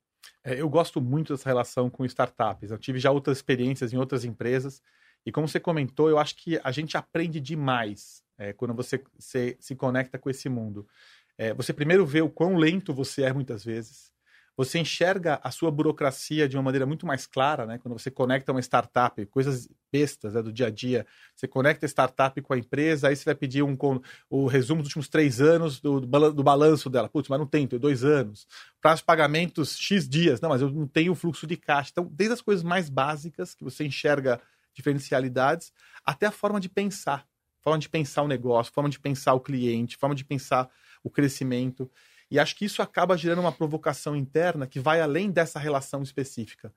É, 0.45 0.61
eu 0.61 0.69
gosto 0.69 1.01
muito 1.01 1.33
dessa 1.33 1.49
relação 1.49 1.89
com 1.89 2.05
startups. 2.05 2.71
Eu 2.71 2.79
tive 2.79 2.99
já 2.99 3.11
outras 3.11 3.39
experiências 3.39 3.93
em 3.93 3.97
outras 3.97 4.25
empresas. 4.25 4.83
E 5.25 5.31
como 5.31 5.47
você 5.47 5.61
comentou, 5.61 6.11
eu 6.11 6.19
acho 6.19 6.37
que 6.37 6.61
a 6.63 6.73
gente 6.73 6.97
aprende 6.97 7.41
demais 7.41 8.22
é, 8.39 8.53
quando 8.53 8.75
você 8.75 9.03
se, 9.19 9.57
se 9.61 9.75
conecta 9.75 10.19
com 10.19 10.31
esse 10.31 10.49
mundo. 10.49 10.87
É, 11.39 11.53
você 11.55 11.73
primeiro 11.73 12.07
vê 12.07 12.23
o 12.23 12.31
quão 12.31 12.57
lento 12.57 12.93
você 12.93 13.23
é 13.23 13.33
muitas 13.33 13.65
vezes. 13.65 14.13
Você 14.55 14.79
enxerga 14.79 15.41
a 15.43 15.51
sua 15.51 15.71
burocracia 15.71 16.47
de 16.47 16.57
uma 16.57 16.63
maneira 16.63 16.85
muito 16.85 17.07
mais 17.07 17.27
clara, 17.27 17.65
né? 17.65 17.79
Quando 17.79 17.99
você 17.99 18.11
conecta 18.11 18.53
uma 18.53 18.61
startup, 18.61 19.25
coisas 19.27 19.67
bestas 19.91 20.35
né, 20.35 20.43
do 20.43 20.53
dia 20.53 20.67
a 20.67 20.71
dia, 20.71 21.07
você 21.35 21.49
conecta 21.49 21.87
a 21.87 21.89
startup 21.89 22.39
com 22.43 22.53
a 22.53 22.59
empresa, 22.59 23.09
aí 23.09 23.17
você 23.17 23.25
vai 23.25 23.35
pedir 23.35 23.63
um, 23.63 23.77
o 24.29 24.47
resumo 24.47 24.83
dos 24.83 24.91
últimos 24.91 25.09
três 25.09 25.41
anos 25.41 25.81
do, 25.81 26.01
do 26.01 26.43
balanço 26.43 26.91
dela. 26.91 27.09
Putz, 27.09 27.31
mas 27.31 27.39
não 27.39 27.47
tem, 27.47 27.67
tem 27.67 27.79
dois 27.79 28.05
anos. 28.05 28.47
Prazo 28.79 29.01
de 29.01 29.07
pagamentos, 29.07 29.79
X 29.79 30.07
dias. 30.07 30.39
Não, 30.39 30.51
mas 30.51 30.61
eu 30.61 30.71
não 30.71 30.87
tenho 30.87 31.15
fluxo 31.15 31.47
de 31.47 31.57
caixa. 31.57 31.89
Então, 31.91 32.07
desde 32.13 32.35
as 32.35 32.43
coisas 32.43 32.63
mais 32.63 32.91
básicas, 32.91 33.55
que 33.55 33.65
você 33.65 33.85
enxerga 33.87 34.39
diferencialidades, 34.75 35.73
até 36.05 36.27
a 36.27 36.31
forma 36.31 36.61
de 36.61 36.69
pensar 36.69 37.27
forma 37.63 37.79
de 37.79 37.89
pensar 37.89 38.23
o 38.23 38.29
negócio, 38.29 38.73
forma 38.73 38.91
de 38.91 39.01
pensar 39.01 39.35
o 39.35 39.41
cliente, 39.41 39.97
forma 39.97 40.15
de 40.15 40.25
pensar 40.25 40.69
o 41.03 41.09
crescimento. 41.09 41.91
E 42.31 42.39
acho 42.39 42.57
que 42.57 42.65
isso 42.65 42.83
acaba 42.83 43.17
gerando 43.17 43.41
uma 43.41 43.53
provocação 43.53 44.17
interna 44.17 44.67
que 44.67 44.81
vai 44.81 45.01
além 45.01 45.31
dessa 45.31 45.59
relação 45.59 46.03
específica. 46.03 46.73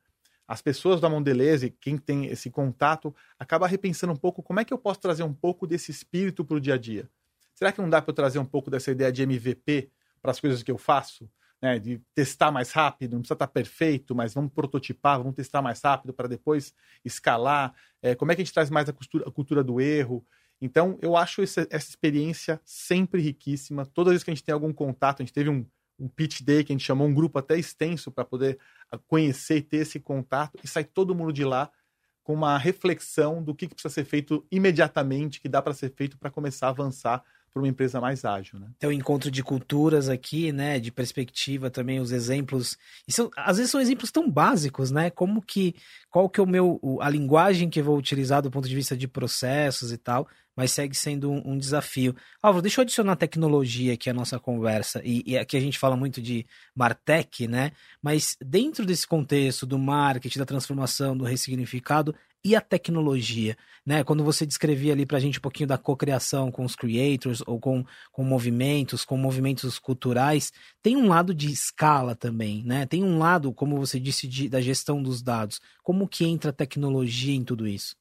As 0.48 0.62
pessoas 0.62 1.02
da 1.02 1.10
Mondelez, 1.10 1.62
quem 1.82 1.98
tem 1.98 2.28
esse 2.28 2.52
contato, 2.52 3.14
acaba 3.40 3.68
repensando 3.68 4.14
um 4.14 4.18
pouco 4.18 4.44
como 4.44 4.60
é 4.60 4.66
que 4.66 4.74
eu 4.74 4.78
posso 4.78 5.00
trazer 5.00 5.24
um 5.24 5.34
pouco 5.34 5.66
desse 5.66 5.90
espírito 5.90 6.46
para 6.46 6.58
o 6.58 6.60
dia 6.60 6.76
a 6.76 6.78
dia. 6.78 7.10
Será 7.54 7.72
que 7.72 7.82
não 7.82 7.90
dá 7.90 8.02
para 8.02 8.12
eu 8.12 8.16
trazer 8.16 8.38
um 8.38 8.46
pouco 8.46 8.70
dessa 8.70 8.92
ideia 8.92 9.12
de 9.12 9.24
MVP 9.24 9.90
para 10.22 10.32
as 10.32 10.40
coisas 10.40 10.62
que 10.62 10.72
eu 10.72 10.78
faço? 10.78 11.30
Né, 11.62 11.80
de 11.80 12.00
testar 12.14 12.52
mais 12.52 12.74
rápido, 12.74 13.14
não 13.14 13.22
precisa 13.22 13.34
estar 13.34 13.48
perfeito, 13.48 14.14
mas 14.14 14.34
vamos 14.34 14.52
prototipar, 14.52 15.18
vamos 15.18 15.34
testar 15.34 15.62
mais 15.62 15.82
rápido 15.82 16.14
para 16.14 16.28
depois 16.28 16.76
escalar. 17.04 17.74
É, 18.02 18.14
como 18.14 18.32
é 18.32 18.36
que 18.36 18.42
a 18.42 18.46
gente 18.46 18.54
traz 18.54 18.70
mais 18.70 18.90
a 18.90 18.94
cultura, 18.94 19.24
a 19.28 19.32
cultura 19.32 19.64
do 19.64 19.80
erro? 19.80 20.24
Então, 20.66 20.98
eu 21.02 21.16
acho 21.16 21.44
essa, 21.44 21.68
essa 21.70 21.90
experiência 21.90 22.60
sempre 22.66 23.22
riquíssima. 23.22 23.86
Toda 23.86 24.10
vez 24.10 24.24
que 24.24 24.32
a 24.32 24.34
gente 24.34 24.44
tem 24.44 24.54
algum 24.54 24.74
contato, 24.74 25.22
a 25.22 25.24
gente 25.24 25.34
teve 25.34 25.50
um, 25.50 25.66
um 26.00 26.08
pitch 26.08 26.42
day 26.42 26.64
que 26.64 26.72
a 26.72 26.76
gente 26.76 26.86
chamou 26.86 27.08
um 27.08 27.14
grupo 27.14 27.38
até 27.38 27.58
extenso 27.58 28.12
para 28.12 28.26
poder 28.26 28.58
ah, 28.92 28.98
conhecer 28.98 29.58
e 29.58 29.62
ter 29.62 29.78
esse 29.78 30.00
contato, 30.00 30.60
e 30.64 30.68
sai 30.68 30.84
todo 30.84 31.16
mundo 31.16 31.32
de 31.32 31.46
lá 31.46 31.72
com 32.24 32.34
uma 32.34 32.58
reflexão 32.58 33.44
do 33.44 33.54
que, 33.54 33.68
que 33.68 33.76
precisa 33.76 33.94
ser 33.94 34.04
feito 34.04 34.44
imediatamente, 34.52 35.40
que 35.40 35.48
dá 35.48 35.62
para 35.62 35.74
ser 35.74 35.94
feito 35.94 36.18
para 36.18 36.32
começar 36.32 36.68
a 36.68 36.70
avançar 36.72 37.24
para 37.56 37.62
uma 37.62 37.70
empresa 37.70 38.02
mais 38.02 38.26
ágil, 38.26 38.60
né? 38.60 38.68
Tem 38.78 38.90
o 38.90 38.92
um 38.92 38.94
encontro 38.94 39.32
de 39.32 39.42
culturas 39.42 40.10
aqui, 40.10 40.52
né? 40.52 40.78
De 40.78 40.92
perspectiva 40.92 41.70
também, 41.70 42.02
os 42.02 42.12
exemplos. 42.12 42.78
E 43.08 43.14
são, 43.14 43.32
às 43.38 43.56
vezes 43.56 43.72
são 43.72 43.80
exemplos 43.80 44.12
tão 44.12 44.30
básicos, 44.30 44.92
né? 44.92 45.10
Como 45.10 45.42
que. 45.42 45.74
Qual 46.10 46.30
que 46.30 46.42
é 46.42 46.44
o 46.44 46.48
meu. 46.48 46.82
a 47.00 47.10
linguagem 47.10 47.70
que 47.70 47.80
eu 47.80 47.86
vou 47.86 47.98
utilizar 47.98 48.42
do 48.42 48.52
ponto 48.52 48.68
de 48.68 48.76
vista 48.76 48.98
de 48.98 49.08
processos 49.08 49.94
e 49.94 49.98
tal 49.98 50.28
mas 50.56 50.72
segue 50.72 50.96
sendo 50.96 51.32
um, 51.32 51.54
um 51.54 51.58
desafio. 51.58 52.16
Álvaro, 52.42 52.62
deixa 52.62 52.82
eu 52.82 52.84
adicionar 52.84 53.16
tecnologia 53.16 53.94
aqui 53.94 54.10
à 54.10 54.14
nossa 54.14 54.40
conversa, 54.40 55.02
e, 55.04 55.24
e, 55.26 55.38
aqui 55.38 55.58
a 55.58 55.60
gente 55.60 55.78
fala 55.78 55.96
muito 55.96 56.22
de 56.22 56.46
Martech, 56.76 57.48
né? 57.48 57.72
Mas 58.02 58.38
dentro 58.40 58.86
desse 58.86 59.08
contexto 59.08 59.66
do 59.66 59.78
marketing, 59.78 60.40
da 60.40 60.46
transformação, 60.46 61.18
do 61.18 61.24
ressignificado, 61.24 62.16
e 62.46 62.56
a 62.56 62.62
tecnologia, 62.62 63.58
né? 63.84 64.04
Quando 64.04 64.24
você 64.24 64.46
descrevia 64.46 64.94
ali 64.94 65.04
pra 65.04 65.20
gente 65.20 65.40
um 65.40 65.42
pouquinho 65.42 65.68
da 65.68 65.80
cocriação 65.80 66.52
com 66.52 66.64
os 66.64 66.76
creators 66.76 67.42
ou 67.48 67.60
com, 67.60 67.84
com 68.12 68.24
movimentos, 68.24 69.04
com 69.04 69.18
movimentos 69.18 69.80
culturais, 69.80 70.54
tem 70.80 70.96
um 70.96 71.08
lado 71.08 71.34
de 71.34 71.52
escala 71.52 72.16
também, 72.16 72.64
né? 72.64 72.86
Tem 72.86 73.04
um 73.04 73.18
lado, 73.18 73.52
como 73.52 73.80
você 73.80 74.00
disse, 74.00 74.28
de, 74.28 74.48
da 74.48 74.62
gestão 74.62 75.02
dos 75.02 75.24
dados. 75.24 75.60
Como 75.82 76.08
que 76.08 76.24
entra 76.24 76.52
a 76.52 76.54
tecnologia 76.54 77.34
em 77.34 77.44
tudo 77.44 77.68
isso? 77.68 77.96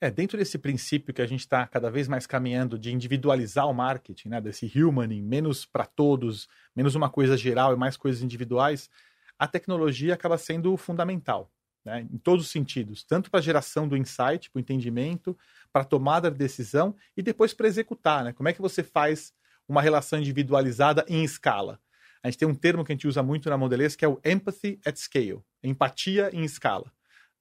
É, 0.00 0.10
dentro 0.10 0.36
desse 0.36 0.58
princípio 0.58 1.14
que 1.14 1.22
a 1.22 1.26
gente 1.26 1.40
está 1.40 1.66
cada 1.66 1.90
vez 1.90 2.08
mais 2.08 2.26
caminhando 2.26 2.78
de 2.78 2.92
individualizar 2.92 3.68
o 3.68 3.74
marketing, 3.74 4.28
né, 4.28 4.40
desse 4.40 4.66
humaning, 4.66 5.22
menos 5.22 5.64
para 5.64 5.86
todos, 5.86 6.48
menos 6.74 6.94
uma 6.94 7.08
coisa 7.08 7.36
geral 7.36 7.72
e 7.72 7.76
mais 7.76 7.96
coisas 7.96 8.22
individuais, 8.22 8.90
a 9.38 9.46
tecnologia 9.46 10.14
acaba 10.14 10.36
sendo 10.36 10.76
fundamental 10.76 11.50
né, 11.84 12.06
em 12.12 12.18
todos 12.18 12.46
os 12.46 12.50
sentidos, 12.50 13.02
tanto 13.04 13.30
para 13.30 13.40
a 13.40 13.42
geração 13.42 13.88
do 13.88 13.96
insight, 13.96 14.50
para 14.50 14.58
o 14.58 14.60
entendimento, 14.60 15.36
para 15.72 15.82
a 15.82 15.84
tomada 15.84 16.30
de 16.30 16.38
decisão 16.38 16.94
e 17.16 17.22
depois 17.22 17.52
para 17.52 17.66
executar. 17.66 18.24
Né? 18.24 18.32
Como 18.32 18.48
é 18.48 18.52
que 18.52 18.62
você 18.62 18.82
faz 18.82 19.32
uma 19.68 19.82
relação 19.82 20.18
individualizada 20.18 21.04
em 21.08 21.24
escala? 21.24 21.80
A 22.22 22.28
gente 22.28 22.38
tem 22.38 22.48
um 22.48 22.54
termo 22.54 22.84
que 22.84 22.92
a 22.92 22.94
gente 22.94 23.08
usa 23.08 23.22
muito 23.22 23.50
na 23.50 23.56
Mondelez 23.56 23.96
que 23.96 24.04
é 24.04 24.08
o 24.08 24.20
empathy 24.24 24.80
at 24.86 24.96
scale, 24.96 25.42
empatia 25.62 26.30
em 26.32 26.44
escala. 26.44 26.92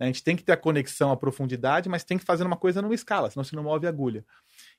A 0.02 0.08
gente 0.08 0.24
tem 0.24 0.36
que 0.36 0.44
ter 0.44 0.52
a 0.52 0.58
conexão, 0.58 1.12
a 1.12 1.18
profundidade, 1.18 1.88
mas 1.88 2.04
tem 2.04 2.18
que 2.18 2.26
fazer 2.26 2.44
uma 2.44 2.58
coisa 2.58 2.82
numa 2.82 2.96
escala, 2.96 3.30
senão 3.30 3.44
você 3.44 3.56
não 3.56 3.64
move 3.64 3.86
a 3.86 3.90
agulha. 3.90 4.26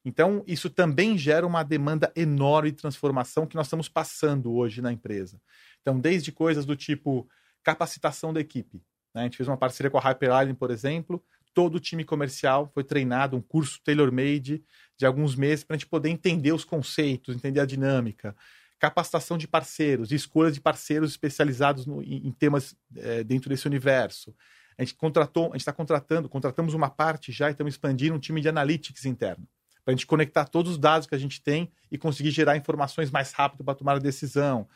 Então, 0.04 0.42
isso 0.46 0.68
também 0.68 1.16
gera 1.16 1.46
uma 1.46 1.62
demanda 1.62 2.12
enorme 2.16 2.72
de 2.72 2.78
transformação 2.78 3.46
que 3.46 3.54
nós 3.54 3.66
estamos 3.66 3.88
passando 3.88 4.52
hoje 4.52 4.82
na 4.82 4.92
empresa. 4.92 5.40
Então, 5.80 6.00
desde 6.00 6.32
coisas 6.32 6.66
do 6.66 6.74
tipo 6.74 7.28
capacitação 7.62 8.32
da 8.32 8.40
equipe. 8.40 8.82
Né? 9.14 9.22
A 9.22 9.24
gente 9.24 9.36
fez 9.36 9.48
uma 9.48 9.56
parceria 9.56 9.90
com 9.90 9.98
a 9.98 10.00
Hyper 10.00 10.56
por 10.58 10.70
exemplo. 10.70 11.22
Todo 11.54 11.76
o 11.76 11.80
time 11.80 12.02
comercial 12.02 12.70
foi 12.72 12.82
treinado, 12.82 13.36
um 13.36 13.42
curso 13.42 13.80
tailor-made 13.84 14.64
de 14.96 15.06
alguns 15.06 15.36
meses 15.36 15.64
para 15.64 15.76
a 15.76 15.78
gente 15.78 15.88
poder 15.88 16.08
entender 16.08 16.52
os 16.52 16.64
conceitos, 16.64 17.36
entender 17.36 17.60
a 17.60 17.66
dinâmica. 17.66 18.34
Capacitação 18.78 19.38
de 19.38 19.46
parceiros, 19.46 20.10
escolha 20.10 20.50
de 20.50 20.60
parceiros 20.60 21.10
especializados 21.10 21.86
no, 21.86 22.02
em, 22.02 22.26
em, 22.26 22.32
temas 22.32 22.74
é, 22.96 23.22
dentro 23.22 23.48
desse 23.48 23.66
universo. 23.66 24.34
A 24.78 24.82
gente 24.82 24.94
contratou, 24.94 25.46
a 25.46 25.52
gente 25.52 25.60
está 25.60 25.72
contratando, 25.72 26.28
contratamos 26.28 26.74
uma 26.74 26.90
parte 26.90 27.32
já 27.32 27.48
e 27.48 27.52
estamos 27.52 27.74
expandindo 27.74 28.14
um 28.14 28.18
time 28.18 28.40
de 28.40 28.48
analytics 28.48 29.04
interno 29.04 29.46
para 29.84 29.92
a 29.92 29.96
gente 29.96 30.06
conectar 30.06 30.44
todos 30.44 30.72
os 30.72 30.78
dados 30.78 31.06
que 31.06 31.14
a 31.14 31.18
gente 31.18 31.42
tem 31.42 31.70
e 31.90 31.98
conseguir 31.98 32.30
gerar 32.30 32.56
informações 32.56 33.10
mais 33.10 33.32
rápido 33.32 33.64
para 33.64 33.74
tomar 33.74 33.96
a 33.96 33.98
decisão 33.98 34.68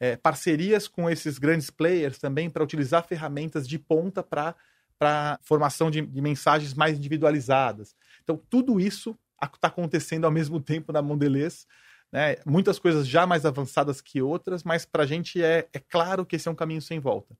é, 0.00 0.16
parcerias 0.16 0.88
com 0.88 1.08
esses 1.08 1.38
grandes 1.38 1.70
players 1.70 2.18
também 2.18 2.50
para 2.50 2.64
utilizar 2.64 3.06
ferramentas 3.06 3.68
de 3.68 3.78
ponta 3.78 4.22
para 4.22 4.54
para 4.96 5.40
formação 5.42 5.90
de, 5.90 6.00
de, 6.00 6.20
mensagens 6.22 6.72
mais 6.72 6.96
individualizadas. 6.96 7.96
Então, 8.22 8.40
tudo 8.48 8.80
isso 8.80 9.18
está 9.42 9.66
acontecendo 9.66 10.24
ao 10.24 10.30
mesmo 10.30 10.60
tempo 10.60 10.92
na 10.92 11.02
Mondelez. 11.02 11.66
Né? 12.12 12.36
Muitas 12.46 12.78
coisas 12.78 13.06
já 13.06 13.26
mais 13.26 13.44
avançadas 13.44 14.00
que 14.00 14.22
outras, 14.22 14.62
mas 14.62 14.86
para 14.86 15.02
a 15.02 15.06
gente 15.06 15.42
é, 15.42 15.66
é 15.72 15.80
claro 15.80 16.24
que 16.24 16.36
esse 16.36 16.46
é 16.46 16.50
um 16.50 16.54
caminho 16.54 16.80
sem 16.80 17.00
volta. 17.00 17.36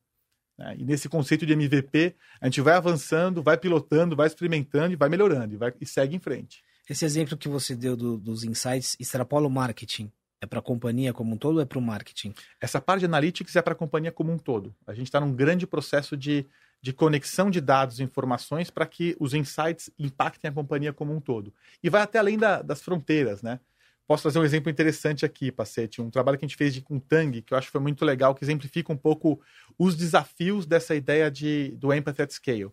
Né? 0.59 0.77
E 0.79 0.85
nesse 0.85 1.09
conceito 1.09 1.45
de 1.45 1.53
MVP, 1.53 2.15
a 2.41 2.47
gente 2.47 2.61
vai 2.61 2.75
avançando, 2.75 3.43
vai 3.43 3.57
pilotando, 3.57 4.17
vai 4.17 4.27
experimentando 4.27 4.93
e 4.93 4.97
vai 4.97 5.09
melhorando 5.09 5.55
e, 5.55 5.57
vai, 5.57 5.73
e 5.81 5.87
segue 5.87 6.17
em 6.17 6.21
frente. 6.21 6.63
Esse 6.89 7.05
exemplo 7.05 7.37
que 7.37 7.49
você 7.49 7.75
deu 7.75 7.97
do, 7.97 8.19
dos 8.19 8.45
insights 8.45 8.97
extrapola 9.01 9.47
o 9.47 9.51
marketing 9.51 10.13
é 10.41 10.47
para 10.47 10.59
a 10.59 10.63
companhia 10.63 11.13
como 11.13 11.35
um 11.35 11.39
todo 11.39 11.57
ou 11.57 11.63
é 11.63 11.65
para 11.65 11.79
o 11.79 11.83
marketing? 11.83 12.35
Essa 12.61 12.81
parte 12.81 13.01
de 13.01 13.07
analytics 13.07 13.57
é 13.57 13.63
para 13.63 13.73
a 13.73 13.77
companhia 13.77 14.13
como 14.13 14.31
um 14.31 14.39
todo. 14.39 14.75
A 14.87 14.93
gente 14.93 15.07
está 15.07 15.19
num 15.19 15.33
grande 15.33 15.67
processo 15.67 16.17
de, 16.17 16.47
de 16.83 16.93
conexão 16.93 17.51
de 17.51 17.61
dados 17.61 17.99
e 17.99 18.03
informações 18.03 18.71
para 18.71 18.87
que 18.87 19.17
os 19.19 19.33
insights 19.33 19.91
impactem 19.99 20.51
a 20.51 20.53
companhia 20.53 20.93
como 20.93 21.15
um 21.15 21.21
todo. 21.21 21.53
E 21.83 21.89
vai 21.89 22.03
até 22.03 22.19
além 22.19 22.37
da, 22.37 22.61
das 22.61 22.83
fronteiras, 22.83 23.43
né? 23.43 23.59
Posso 24.07 24.23
trazer 24.23 24.39
um 24.39 24.45
exemplo 24.45 24.71
interessante 24.71 25.25
aqui, 25.25 25.51
Pacete. 25.51 26.03
Um 26.03 26.11
trabalho 26.11 26.39
que 26.39 26.45
a 26.45 26.49
gente 26.49 26.57
fez 26.57 26.75
de, 26.75 26.83
com 26.83 26.99
Tang, 26.99 27.41
que 27.41 27.55
eu 27.55 27.59
acho 27.59 27.69
que 27.69 27.73
foi 27.73 27.81
muito 27.81 28.05
legal, 28.05 28.35
que 28.35 28.45
exemplifica 28.45 28.93
um 28.93 28.97
pouco 28.97 29.41
os 29.79 29.97
desafios 29.97 30.67
dessa 30.67 30.95
ideia 30.95 31.31
de, 31.31 31.71
do 31.77 31.93
Empathy 31.93 32.23
at 32.23 32.31
Scale. 32.31 32.71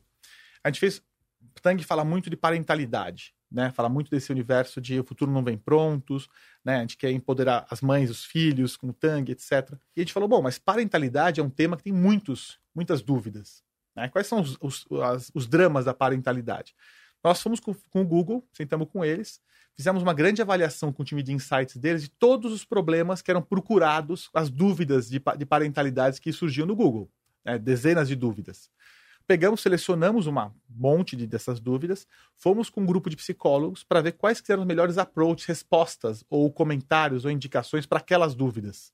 A 0.63 0.69
gente 0.69 0.79
fez. 0.79 1.01
Tang 1.61 1.83
fala 1.83 2.03
muito 2.03 2.29
de 2.29 2.37
parentalidade 2.37 3.33
né? 3.51 3.69
Fala 3.71 3.89
muito 3.89 4.09
desse 4.09 4.31
universo 4.31 4.79
de 4.79 4.99
o 4.99 5.03
futuro 5.03 5.29
não 5.29 5.43
vem 5.43 5.57
prontos, 5.57 6.29
né? 6.63 6.77
A 6.77 6.81
gente 6.81 6.95
quer 6.95 7.11
empoderar 7.11 7.67
as 7.69 7.81
mães, 7.81 8.09
os 8.09 8.23
filhos 8.23 8.77
com 8.77 8.87
o 8.87 8.93
Tang, 8.93 9.29
etc. 9.29 9.73
E 9.95 9.99
a 9.99 10.03
gente 10.03 10.13
falou, 10.13 10.29
bom, 10.29 10.41
mas 10.41 10.57
parentalidade 10.57 11.41
é 11.41 11.43
um 11.43 11.49
tema 11.49 11.75
que 11.75 11.83
tem 11.83 11.93
muitos, 11.93 12.59
muitas 12.73 13.01
dúvidas. 13.01 13.61
Né? 13.93 14.07
Quais 14.07 14.27
são 14.27 14.39
os, 14.39 14.57
os, 14.61 14.85
as, 15.03 15.31
os 15.35 15.47
dramas 15.47 15.83
da 15.83 15.93
parentalidade? 15.93 16.73
Nós 17.21 17.41
fomos 17.41 17.59
com, 17.59 17.73
com, 17.89 18.01
o 18.01 18.05
Google, 18.05 18.47
sentamos 18.53 18.87
com 18.89 19.03
eles, 19.03 19.41
fizemos 19.81 20.03
uma 20.03 20.13
grande 20.13 20.43
avaliação 20.43 20.93
com 20.93 21.01
o 21.01 21.05
time 21.05 21.23
de 21.23 21.33
insights 21.33 21.75
deles 21.75 22.03
de 22.03 22.09
todos 22.09 22.53
os 22.53 22.63
problemas 22.63 23.19
que 23.19 23.31
eram 23.31 23.41
procurados, 23.41 24.29
as 24.31 24.47
dúvidas 24.47 25.09
de, 25.09 25.19
de 25.37 25.45
parentalidade 25.45 26.21
que 26.21 26.31
surgiam 26.31 26.67
no 26.67 26.75
Google. 26.75 27.09
Né? 27.43 27.57
Dezenas 27.57 28.07
de 28.07 28.15
dúvidas. 28.15 28.69
Pegamos, 29.25 29.59
selecionamos 29.59 30.27
um 30.27 30.35
monte 30.69 31.15
de, 31.15 31.25
dessas 31.25 31.59
dúvidas, 31.59 32.07
fomos 32.35 32.69
com 32.69 32.81
um 32.81 32.85
grupo 32.85 33.09
de 33.09 33.15
psicólogos 33.15 33.83
para 33.83 34.01
ver 34.01 34.11
quais 34.11 34.43
eram 34.47 34.61
os 34.61 34.67
melhores 34.67 34.99
approaches, 34.99 35.47
respostas, 35.47 36.23
ou 36.29 36.51
comentários, 36.51 37.25
ou 37.25 37.31
indicações 37.31 37.87
para 37.87 37.97
aquelas 37.97 38.35
dúvidas. 38.35 38.93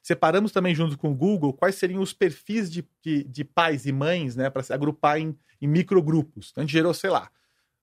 Separamos 0.00 0.50
também, 0.50 0.74
junto 0.74 0.96
com 0.96 1.10
o 1.10 1.14
Google, 1.14 1.52
quais 1.52 1.74
seriam 1.74 2.00
os 2.00 2.14
perfis 2.14 2.70
de, 2.72 2.88
de, 3.02 3.22
de 3.24 3.44
pais 3.44 3.84
e 3.84 3.92
mães, 3.92 4.34
né, 4.34 4.48
para 4.48 4.62
se 4.62 4.72
agrupar 4.72 5.18
em, 5.20 5.36
em 5.60 5.66
microgrupos. 5.66 6.48
Então, 6.52 6.62
a 6.62 6.64
gente 6.64 6.72
gerou, 6.72 6.94
sei 6.94 7.10
lá, 7.10 7.30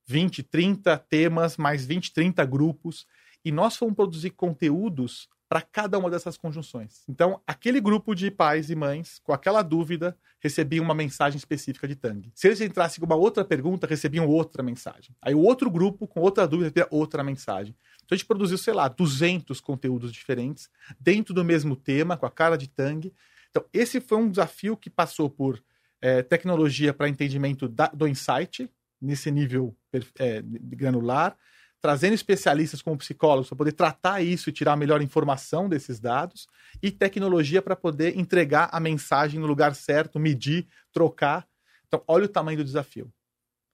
20, 0.05 0.43
30 0.43 0.97
temas, 0.97 1.57
mais 1.57 1.85
20, 1.85 2.13
30 2.13 2.45
grupos, 2.45 3.05
e 3.43 3.51
nós 3.51 3.75
fomos 3.75 3.95
produzir 3.95 4.31
conteúdos 4.31 5.27
para 5.53 5.61
cada 5.61 5.99
uma 5.99 6.09
dessas 6.09 6.35
conjunções. 6.35 7.03
Então, 7.07 7.39
aquele 7.45 7.79
grupo 7.79 8.15
de 8.15 8.31
pais 8.31 8.71
e 8.71 8.75
mães, 8.75 9.19
com 9.19 9.31
aquela 9.31 9.61
dúvida, 9.61 10.17
recebia 10.39 10.81
uma 10.81 10.95
mensagem 10.95 11.37
específica 11.37 11.87
de 11.87 11.95
Tang. 11.95 12.31
Se 12.33 12.47
eles 12.47 12.59
entrassem 12.59 12.99
com 12.99 13.05
uma 13.05 13.15
outra 13.15 13.45
pergunta, 13.45 13.85
recebiam 13.85 14.27
outra 14.27 14.63
mensagem. 14.63 15.15
Aí 15.21 15.35
o 15.35 15.41
outro 15.41 15.69
grupo, 15.69 16.07
com 16.07 16.21
outra 16.21 16.47
dúvida, 16.47 16.69
recebia 16.69 16.87
outra 16.89 17.23
mensagem. 17.23 17.75
Então 17.97 18.15
a 18.15 18.15
gente 18.15 18.25
produziu, 18.25 18.57
sei 18.57 18.73
lá, 18.73 18.87
200 18.87 19.61
conteúdos 19.61 20.11
diferentes, 20.11 20.69
dentro 20.99 21.35
do 21.35 21.45
mesmo 21.45 21.75
tema, 21.75 22.17
com 22.17 22.25
a 22.25 22.31
cara 22.31 22.57
de 22.57 22.67
Tang. 22.67 23.13
Então, 23.51 23.63
esse 23.71 24.01
foi 24.01 24.17
um 24.17 24.29
desafio 24.31 24.75
que 24.75 24.89
passou 24.89 25.29
por 25.29 25.63
é, 26.01 26.23
tecnologia 26.23 26.93
para 26.93 27.07
entendimento 27.07 27.67
da, 27.69 27.87
do 27.87 28.07
insight, 28.07 28.67
nesse 29.03 29.29
nível 29.29 29.75
é, 30.17 30.41
granular, 30.43 31.37
trazendo 31.81 32.13
especialistas 32.13 32.81
como 32.81 32.97
psicólogos 32.97 33.49
para 33.49 33.57
poder 33.57 33.73
tratar 33.73 34.21
isso 34.21 34.49
e 34.49 34.53
tirar 34.53 34.73
a 34.73 34.77
melhor 34.77 35.01
informação 35.01 35.67
desses 35.67 35.99
dados, 35.99 36.47
e 36.81 36.89
tecnologia 36.89 37.61
para 37.61 37.75
poder 37.75 38.17
entregar 38.17 38.69
a 38.71 38.79
mensagem 38.79 39.39
no 39.39 39.45
lugar 39.45 39.75
certo, 39.75 40.17
medir, 40.17 40.65
trocar. 40.93 41.45
Então, 41.87 42.01
olha 42.07 42.25
o 42.25 42.29
tamanho 42.29 42.57
do 42.57 42.63
desafio. 42.63 43.11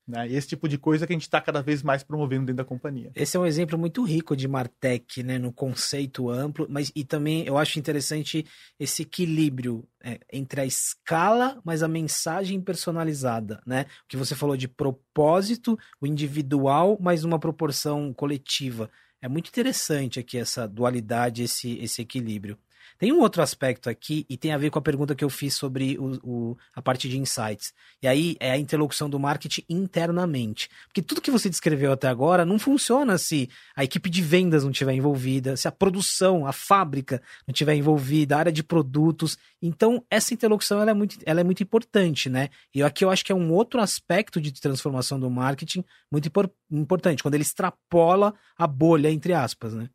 Né? 0.09 0.27
Esse 0.27 0.47
tipo 0.47 0.67
de 0.67 0.77
coisa 0.77 1.05
que 1.05 1.13
a 1.13 1.15
gente 1.15 1.21
está 1.21 1.39
cada 1.39 1.61
vez 1.61 1.83
mais 1.83 2.01
promovendo 2.01 2.47
dentro 2.47 2.57
da 2.57 2.65
companhia. 2.65 3.11
Esse 3.15 3.37
é 3.37 3.39
um 3.39 3.45
exemplo 3.45 3.77
muito 3.77 4.03
rico 4.03 4.35
de 4.35 4.47
Martech, 4.47 5.21
né? 5.21 5.37
no 5.37 5.53
conceito 5.53 6.29
amplo, 6.29 6.65
mas 6.67 6.91
e 6.95 7.03
também 7.03 7.45
eu 7.45 7.59
acho 7.59 7.77
interessante 7.77 8.43
esse 8.79 9.03
equilíbrio 9.03 9.87
é, 10.03 10.19
entre 10.33 10.61
a 10.61 10.65
escala, 10.65 11.61
mas 11.63 11.83
a 11.83 11.87
mensagem 11.87 12.59
personalizada, 12.59 13.61
né? 13.65 13.85
O 14.05 14.07
que 14.07 14.17
você 14.17 14.33
falou 14.33 14.57
de 14.57 14.67
propósito, 14.67 15.77
o 16.01 16.07
individual, 16.07 16.97
mas 16.99 17.23
uma 17.23 17.37
proporção 17.37 18.11
coletiva. 18.11 18.89
É 19.21 19.27
muito 19.27 19.49
interessante 19.49 20.19
aqui 20.19 20.37
essa 20.37 20.67
dualidade, 20.67 21.43
esse, 21.43 21.77
esse 21.79 22.01
equilíbrio. 22.01 22.57
Tem 22.99 23.13
um 23.13 23.21
outro 23.21 23.41
aspecto 23.41 23.89
aqui, 23.89 24.25
e 24.29 24.35
tem 24.35 24.51
a 24.51 24.57
ver 24.57 24.69
com 24.69 24.77
a 24.77 24.81
pergunta 24.81 25.15
que 25.15 25.23
eu 25.23 25.29
fiz 25.29 25.53
sobre 25.53 25.97
o, 25.97 26.19
o, 26.21 26.57
a 26.75 26.81
parte 26.81 27.07
de 27.07 27.17
insights. 27.17 27.73
E 28.03 28.07
aí 28.07 28.35
é 28.41 28.51
a 28.51 28.57
interlocução 28.57 29.09
do 29.09 29.17
marketing 29.17 29.63
internamente. 29.69 30.69
Porque 30.87 31.01
tudo 31.01 31.21
que 31.21 31.31
você 31.31 31.49
descreveu 31.49 31.93
até 31.93 32.09
agora 32.09 32.45
não 32.45 32.59
funciona 32.59 33.17
se 33.17 33.49
a 33.73 33.85
equipe 33.85 34.09
de 34.09 34.21
vendas 34.21 34.65
não 34.65 34.71
estiver 34.71 34.91
envolvida, 34.91 35.55
se 35.55 35.65
a 35.65 35.71
produção, 35.71 36.45
a 36.45 36.51
fábrica 36.51 37.21
não 37.47 37.53
estiver 37.53 37.73
envolvida, 37.73 38.35
a 38.35 38.39
área 38.39 38.51
de 38.51 38.63
produtos. 38.63 39.37
Então, 39.61 40.03
essa 40.11 40.33
interlocução 40.33 40.81
ela 40.81 40.91
é, 40.91 40.93
muito, 40.93 41.17
ela 41.25 41.39
é 41.39 41.43
muito 41.43 41.63
importante, 41.63 42.29
né? 42.29 42.49
E 42.75 42.83
aqui 42.83 43.05
eu 43.05 43.09
acho 43.09 43.23
que 43.23 43.31
é 43.31 43.35
um 43.35 43.53
outro 43.53 43.79
aspecto 43.79 44.41
de 44.41 44.51
transformação 44.51 45.17
do 45.17 45.29
marketing 45.29 45.85
muito 46.11 46.29
importante, 46.69 47.23
quando 47.23 47.35
ele 47.35 47.43
extrapola 47.43 48.33
a 48.57 48.67
bolha, 48.67 49.09
entre 49.09 49.33
aspas, 49.33 49.73
né? 49.73 49.89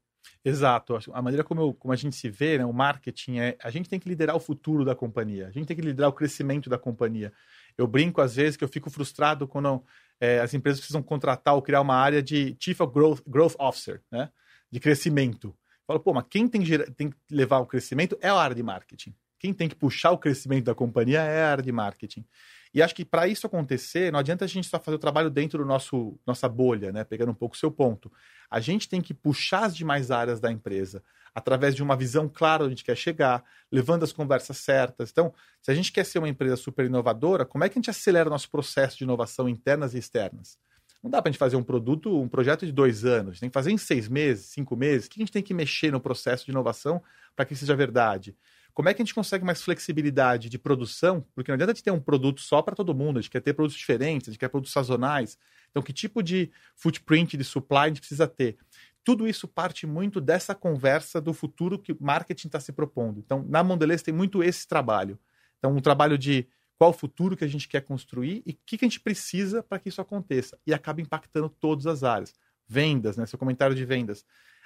Exato. 0.45 0.99
A 1.13 1.23
maneira 1.23 1.43
como, 1.43 1.63
eu, 1.63 1.73
como 1.73 1.93
a 1.93 1.97
gente 1.97 2.15
se 2.15 2.29
vê, 2.29 2.59
né, 2.59 2.67
o 2.67 2.73
marketing 2.73 3.39
é. 3.39 3.57
A 3.63 3.71
gente 3.71 3.89
tem 3.89 3.99
que 3.99 4.09
liderar 4.09 4.37
o 4.37 4.41
futuro 4.41 4.85
da 4.85 4.95
companhia. 4.95 5.49
A 5.49 5.51
gente 5.51 5.67
tem 5.67 5.77
que 5.77 5.83
liderar 5.83 6.11
o 6.11 6.13
crescimento 6.13 6.69
da 6.69 6.77
companhia. 6.77 7.33
Eu 7.79 7.87
brinco 7.87 8.21
às 8.21 8.37
vezes 8.37 8.57
que 8.57 8.63
eu 8.63 8.69
fico 8.69 8.91
frustrado 8.91 9.49
quando 9.49 9.83
é, 10.21 10.41
as 10.41 10.53
empresas 10.53 10.81
precisam 10.81 11.03
contratar 11.03 11.55
ou 11.55 11.63
criar 11.63 11.81
uma 11.81 11.97
área 11.97 12.23
de 12.23 12.55
Chief 12.61 12.79
of 12.81 12.93
Growth, 12.93 13.23
Growth 13.27 13.55
Officer, 13.59 14.03
né? 14.13 14.31
De 14.71 14.79
crescimento. 14.79 15.49
Eu 15.49 15.87
falo, 15.87 16.01
pô, 16.01 16.13
mas 16.13 16.27
quem 16.29 16.47
tem, 16.47 16.63
tem 16.95 17.11
que 17.11 17.17
levar 17.31 17.59
o 17.59 17.67
crescimento 17.67 18.19
é 18.21 18.29
a 18.29 18.35
área 18.35 18.55
de 18.55 18.63
marketing. 18.63 19.15
Quem 19.45 19.53
tem 19.53 19.69
que 19.69 19.75
puxar 19.75 20.11
o 20.11 20.17
crescimento 20.17 20.65
da 20.65 20.75
companhia 20.75 21.21
é 21.21 21.43
a 21.43 21.51
área 21.51 21.63
de 21.63 21.71
marketing. 21.71 22.25
E 22.73 22.81
acho 22.81 22.95
que 22.95 23.05
para 23.05 23.29
isso 23.29 23.47
acontecer, 23.47 24.11
não 24.11 24.19
adianta 24.19 24.47
a 24.47 24.49
gente 24.49 24.67
só 24.67 24.81
fazer 24.81 24.95
o 24.95 24.99
trabalho 24.99 25.29
dentro 25.29 25.59
do 25.59 25.67
nosso 25.67 26.19
nossa 26.27 26.49
bolha, 26.49 26.91
né? 26.91 27.05
Pegando 27.05 27.31
um 27.31 27.35
pouco 27.35 27.55
o 27.55 27.59
seu 27.59 27.71
ponto. 27.71 28.11
A 28.51 28.59
gente 28.59 28.89
tem 28.89 29.03
que 29.03 29.13
puxar 29.13 29.65
as 29.65 29.77
demais 29.77 30.11
áreas 30.11 30.41
da 30.41 30.51
empresa 30.51 31.03
através 31.35 31.75
de 31.75 31.83
uma 31.83 31.95
visão 31.95 32.27
clara 32.27 32.65
onde 32.65 32.73
a 32.73 32.75
gente 32.75 32.87
quer 32.87 32.97
chegar, 32.97 33.45
levando 33.71 34.03
as 34.03 34.15
conversas 34.15 34.57
certas. 34.57 35.11
Então, 35.11 35.31
se 35.61 35.71
a 35.71 35.75
gente 35.75 35.93
quer 35.93 36.07
ser 36.07 36.21
uma 36.21 36.29
empresa 36.31 36.57
super 36.57 36.87
inovadora, 36.87 37.45
como 37.45 37.65
é 37.65 37.69
que 37.69 37.75
a 37.75 37.81
gente 37.81 37.91
acelera 37.91 38.31
nosso 38.31 38.51
processo 38.51 38.97
de 38.97 39.05
inovação 39.05 39.47
internas 39.47 39.93
e 39.93 39.99
externas? 39.99 40.57
Não 41.03 41.11
dá 41.11 41.21
para 41.21 41.29
a 41.29 41.33
gente 41.33 41.39
fazer 41.39 41.57
um 41.57 41.63
produto, 41.63 42.19
um 42.19 42.31
projeto 42.31 42.65
de 42.65 42.73
dois 42.73 43.05
anos. 43.05 43.41
Tem 43.41 43.51
que 43.51 43.53
fazer 43.53 43.71
em 43.71 43.77
seis 43.77 44.09
meses, 44.09 44.47
cinco 44.47 44.75
meses. 44.75 45.07
O 45.07 45.11
que 45.11 45.21
a 45.21 45.23
gente 45.23 45.33
tem 45.33 45.43
que 45.43 45.53
mexer 45.53 45.93
no 45.93 46.01
processo 46.01 46.47
de 46.47 46.51
inovação 46.51 47.03
para 47.37 47.45
que 47.45 47.55
seja 47.55 47.77
verdade? 47.77 48.35
Como 48.75 48.89
é 48.89 48.95
que 48.95 49.01
a 49.01 49.05
gente 49.05 49.15
consegue 49.15 49.45
mais 49.45 49.63
flexibilidade 49.63 50.49
de 50.49 50.59
produção? 50.59 51.25
Porque 51.33 51.51
não 51.51 51.55
adianta 51.55 51.71
a 51.71 51.75
gente 51.75 51.85
ter 51.85 51.93
um 51.93 52.01
produto 52.01 52.41
só 52.41 52.61
para 52.61 52.75
todo 52.75 52.93
mundo, 52.93 53.19
a 53.19 53.23
gente 53.23 53.31
quer 53.31 53.41
ter 53.41 53.55
produtos 53.55 53.79
diferentes, 53.79 54.29
a 54.29 54.33
gente 54.33 54.41
quer 54.41 54.49
produtos 54.49 54.73
sazonais. 54.73 55.39
Então, 55.71 55.81
que 55.81 55.93
tipo 55.93 56.23
de 56.23 56.51
footprint 56.75 57.37
de 57.37 57.45
supply 57.45 57.79
a 57.79 57.87
gente 57.89 58.01
precisa 58.01 58.27
ter? 58.27 58.59
Tudo 59.05 59.29
isso 59.29 59.47
parte 59.47 59.87
muito 59.87 60.21
dessa 60.21 60.55
conversa 60.55 61.21
do 61.21 61.33
futuro 61.33 61.79
que 61.79 61.93
o 61.93 61.97
marketing 62.01 62.49
está 62.49 62.59
se 62.59 62.73
propondo. 62.73 63.21
Então, 63.21 63.45
na 63.49 63.63
Mondelez 63.63 64.03
tem 64.03 64.13
muito 64.13 64.43
esse 64.43 64.67
trabalho. 64.67 65.19
Então, 65.59 65.73
um 65.73 65.81
trabalho 65.81 66.19
de 66.19 66.49
qual 66.77 66.91
o 66.91 66.93
futuro 66.93 67.37
que 67.37 67.45
a 67.45 67.49
gente 67.49 67.69
quer 67.69 67.83
construir 67.83 68.43
e 68.45 68.53
o 68.53 68.57
que, 68.67 68.77
que 68.77 68.85
a 68.85 68.89
gente 68.89 68.99
precisa 68.99 69.63
para 69.63 69.79
que 69.79 69.89
isso 69.89 70.01
aconteça. 70.01 70.59
E 70.67 70.75
acaba 70.75 71.01
impactando 71.01 71.49
todas 71.49 71.87
as 71.87 72.03
áreas. 72.03 72.35
Vendas, 72.67 73.17
né? 73.17 73.27
Seu 73.27 73.39
comentário 73.39 73.77
de 73.77 73.85
vendas. 73.85 74.25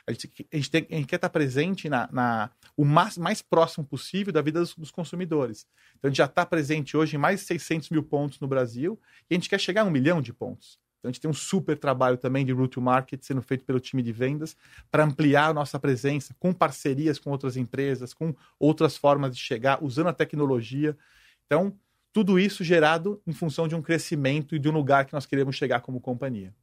A 0.09 0.13
gente, 0.13 0.33
a 0.51 0.57
gente, 0.57 0.71
tem, 0.71 0.87
a 0.91 0.95
gente 0.95 1.07
quer 1.07 1.17
estar 1.17 1.29
presente 1.29 1.87
na, 1.87 2.09
na, 2.11 2.51
o 2.75 2.83
mais, 2.83 3.19
mais 3.19 3.43
próximo 3.43 3.85
possível 3.85 4.33
da 4.33 4.41
vida 4.41 4.59
dos, 4.59 4.75
dos 4.75 4.91
consumidores. 4.91 5.67
Então, 5.99 6.09
a 6.09 6.09
gente 6.09 6.17
já 6.17 6.25
está 6.25 6.47
presente 6.47 6.97
hoje 6.97 7.17
em 7.17 7.19
mais 7.19 7.41
de 7.41 7.47
600 7.47 7.91
mil 7.91 8.03
pontos 8.03 8.41
no 8.41 8.49
Brasil 8.49 8.99
e 9.29 9.35
a 9.35 9.37
gente 9.37 9.51
quer 9.51 9.61
chegar 9.61 9.83
a 9.83 9.85
um 9.85 9.91
milhão 9.91 10.23
de 10.23 10.33
pontos. 10.33 10.79
Então, 10.99 11.11
a 11.11 11.13
gente 11.13 11.21
tem 11.21 11.31
um 11.31 11.35
super 11.35 11.77
trabalho 11.77 12.17
também 12.17 12.45
de 12.45 12.53
route 12.53 12.73
to 12.73 12.81
market 12.81 13.23
sendo 13.23 13.43
feito 13.43 13.67
pelo 13.67 13.79
time 13.79 14.03
de 14.03 14.11
vendas 14.11 14.57
para 14.91 15.05
ampliar 15.05 15.51
a 15.51 15.55
nossa 15.55 15.79
presença 15.79 16.35
com 16.39 16.55
parcerias 16.55 17.19
com 17.19 17.31
outras 17.31 17.59
empresas, 17.59 18.15
com 18.15 18.35
outras 18.59 18.97
formas 18.97 19.37
de 19.37 19.43
chegar, 19.43 19.85
usando 19.85 20.09
a 20.09 20.15
tecnologia. 20.15 20.97
Então, 21.45 21.79
tudo 22.15 22.39
isso 22.39 22.65
gerado 22.65 23.23
em 23.27 23.33
função 23.33 23.69
de 23.69 23.75
um 23.75 23.83
crescimento 23.83 24.57
e 24.57 24.59
de 24.59 24.71
um 24.71 24.73
lugar 24.73 25.05
que 25.05 25.13
nós 25.13 25.27
queremos 25.27 25.55
chegar 25.55 25.81
como 25.81 26.01
companhia. 26.01 26.55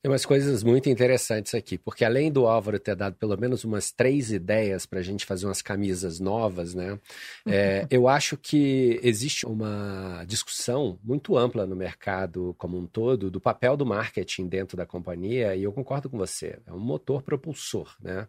Tem 0.00 0.12
umas 0.12 0.24
coisas 0.24 0.62
muito 0.62 0.88
interessantes 0.88 1.54
aqui, 1.54 1.76
porque 1.76 2.04
além 2.04 2.30
do 2.30 2.46
Álvaro 2.46 2.78
ter 2.78 2.94
dado 2.94 3.16
pelo 3.16 3.36
menos 3.36 3.64
umas 3.64 3.90
três 3.90 4.30
ideias 4.30 4.86
para 4.86 5.00
a 5.00 5.02
gente 5.02 5.26
fazer 5.26 5.46
umas 5.46 5.60
camisas 5.60 6.20
novas, 6.20 6.72
né? 6.72 7.00
É, 7.44 7.84
eu 7.90 8.06
acho 8.06 8.36
que 8.36 9.00
existe 9.02 9.44
uma 9.44 10.24
discussão 10.24 11.00
muito 11.02 11.36
ampla 11.36 11.66
no 11.66 11.74
mercado 11.74 12.54
como 12.56 12.78
um 12.78 12.86
todo 12.86 13.28
do 13.28 13.40
papel 13.40 13.76
do 13.76 13.84
marketing 13.84 14.46
dentro 14.46 14.76
da 14.76 14.86
companhia, 14.86 15.56
e 15.56 15.64
eu 15.64 15.72
concordo 15.72 16.08
com 16.08 16.16
você, 16.16 16.60
é 16.64 16.72
um 16.72 16.78
motor 16.78 17.20
propulsor, 17.20 17.96
né? 18.00 18.28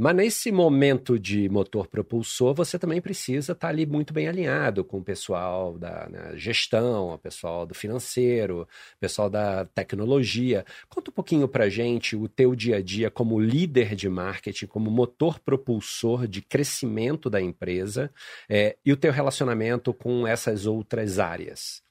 Mas 0.00 0.14
nesse 0.14 0.52
momento 0.52 1.18
de 1.18 1.48
motor 1.48 1.88
propulsor, 1.88 2.54
você 2.54 2.78
também 2.78 3.00
precisa 3.00 3.50
estar 3.50 3.66
tá 3.66 3.68
ali 3.68 3.84
muito 3.84 4.12
bem 4.12 4.28
alinhado 4.28 4.84
com 4.84 4.98
o 4.98 5.04
pessoal 5.04 5.76
da 5.76 6.08
né, 6.08 6.36
gestão, 6.36 7.14
o 7.14 7.18
pessoal 7.18 7.66
do 7.66 7.74
financeiro, 7.74 8.62
o 8.62 9.00
pessoal 9.00 9.28
da 9.28 9.64
tecnologia. 9.64 10.64
Conta 10.88 11.10
um 11.10 11.14
pouquinho 11.14 11.48
para 11.48 11.68
gente 11.68 12.14
o 12.14 12.28
teu 12.28 12.54
dia 12.54 12.76
a 12.76 12.80
dia 12.80 13.10
como 13.10 13.40
líder 13.40 13.96
de 13.96 14.08
marketing, 14.08 14.66
como 14.66 14.88
motor 14.88 15.40
propulsor 15.40 16.28
de 16.28 16.42
crescimento 16.42 17.28
da 17.28 17.40
empresa 17.40 18.08
é, 18.48 18.76
e 18.84 18.92
o 18.92 18.96
teu 18.96 19.10
relacionamento 19.10 19.92
com 19.92 20.24
essas 20.28 20.64
outras 20.64 21.18
áreas. 21.18 21.82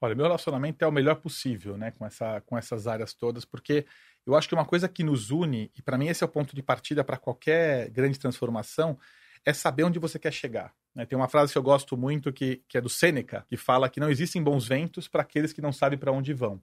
Olha, 0.00 0.16
meu 0.16 0.24
relacionamento 0.24 0.84
é 0.84 0.88
o 0.88 0.90
melhor 0.90 1.14
possível, 1.14 1.76
né, 1.76 1.92
com, 1.92 2.04
essa, 2.04 2.40
com 2.40 2.58
essas 2.58 2.88
áreas 2.88 3.14
todas, 3.14 3.44
porque 3.44 3.86
eu 4.26 4.34
acho 4.34 4.48
que 4.48 4.54
uma 4.54 4.64
coisa 4.64 4.88
que 4.88 5.02
nos 5.02 5.30
une, 5.30 5.70
e 5.76 5.82
para 5.82 5.98
mim 5.98 6.08
esse 6.08 6.22
é 6.22 6.26
o 6.26 6.28
ponto 6.28 6.54
de 6.54 6.62
partida 6.62 7.02
para 7.02 7.16
qualquer 7.16 7.90
grande 7.90 8.18
transformação, 8.18 8.98
é 9.44 9.52
saber 9.52 9.84
onde 9.84 9.98
você 9.98 10.18
quer 10.18 10.32
chegar. 10.32 10.72
Né? 10.94 11.04
Tem 11.06 11.16
uma 11.16 11.28
frase 11.28 11.52
que 11.52 11.58
eu 11.58 11.62
gosto 11.62 11.96
muito 11.96 12.32
que, 12.32 12.62
que 12.68 12.78
é 12.78 12.80
do 12.80 12.88
Sêneca, 12.88 13.44
que 13.48 13.56
fala 13.56 13.88
que 13.88 13.98
não 13.98 14.10
existem 14.10 14.42
bons 14.42 14.66
ventos 14.66 15.08
para 15.08 15.22
aqueles 15.22 15.52
que 15.52 15.60
não 15.60 15.72
sabem 15.72 15.98
para 15.98 16.12
onde 16.12 16.32
vão. 16.32 16.60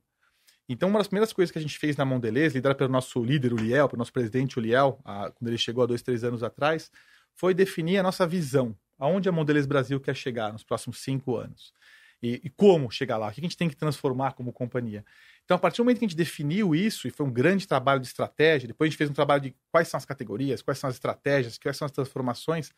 Então, 0.67 0.87
uma 0.87 0.99
das 0.99 1.07
primeiras 1.07 1.33
coisas 1.33 1.51
que 1.51 1.57
a 1.57 1.61
gente 1.61 1.79
fez 1.79 1.97
na 1.97 2.05
Mondelez, 2.05 2.53
liderada 2.53 2.77
pelo 2.77 2.91
nosso 2.91 3.23
líder, 3.23 3.53
o 3.53 3.57
Liel, 3.57 3.89
pelo 3.89 3.97
nosso 3.97 4.13
presidente, 4.13 4.59
o 4.59 4.61
Liel, 4.61 4.99
a, 5.03 5.31
quando 5.31 5.47
ele 5.47 5.57
chegou 5.57 5.83
há 5.83 5.87
dois, 5.87 6.03
três 6.03 6.23
anos 6.23 6.43
atrás, 6.43 6.91
foi 7.33 7.55
definir 7.55 7.97
a 7.97 8.03
nossa 8.03 8.27
visão. 8.27 8.75
Aonde 8.99 9.27
a 9.27 9.31
Mondelez 9.31 9.65
Brasil 9.65 9.99
quer 9.99 10.15
chegar 10.15 10.53
nos 10.53 10.63
próximos 10.63 10.99
cinco 10.99 11.35
anos. 11.37 11.73
E, 12.21 12.39
e 12.43 12.49
como 12.49 12.91
chegar 12.91 13.17
lá. 13.17 13.29
O 13.29 13.31
que 13.31 13.39
a 13.39 13.43
gente 13.43 13.57
tem 13.57 13.67
que 13.67 13.75
transformar 13.75 14.33
como 14.33 14.53
companhia. 14.53 15.03
Então, 15.49 15.57
a 15.57 15.59
partir 15.59 15.77
do 15.77 15.85
momento 15.85 15.97
que 15.97 16.05
a 16.05 16.07
gente 16.07 16.15
definiu 16.15 16.75
isso, 16.75 17.07
e 17.07 17.09
foi 17.09 17.25
um 17.25 17.31
grande 17.31 17.67
trabalho 17.67 17.99
de 17.99 18.05
estratégia, 18.05 18.67
depois 18.67 18.87
a 18.87 18.89
gente 18.91 18.99
fez 18.99 19.09
um 19.09 19.13
trabalho 19.13 19.41
de 19.41 19.55
quais 19.71 19.87
são 19.87 19.97
as 19.97 20.05
categorias, 20.05 20.61
quais 20.61 20.77
são 20.77 20.87
as 20.87 20.95
estratégias, 20.95 21.57
quais 21.57 21.75
são 21.75 21.87
as 21.87 21.91
transformações, 21.91 22.71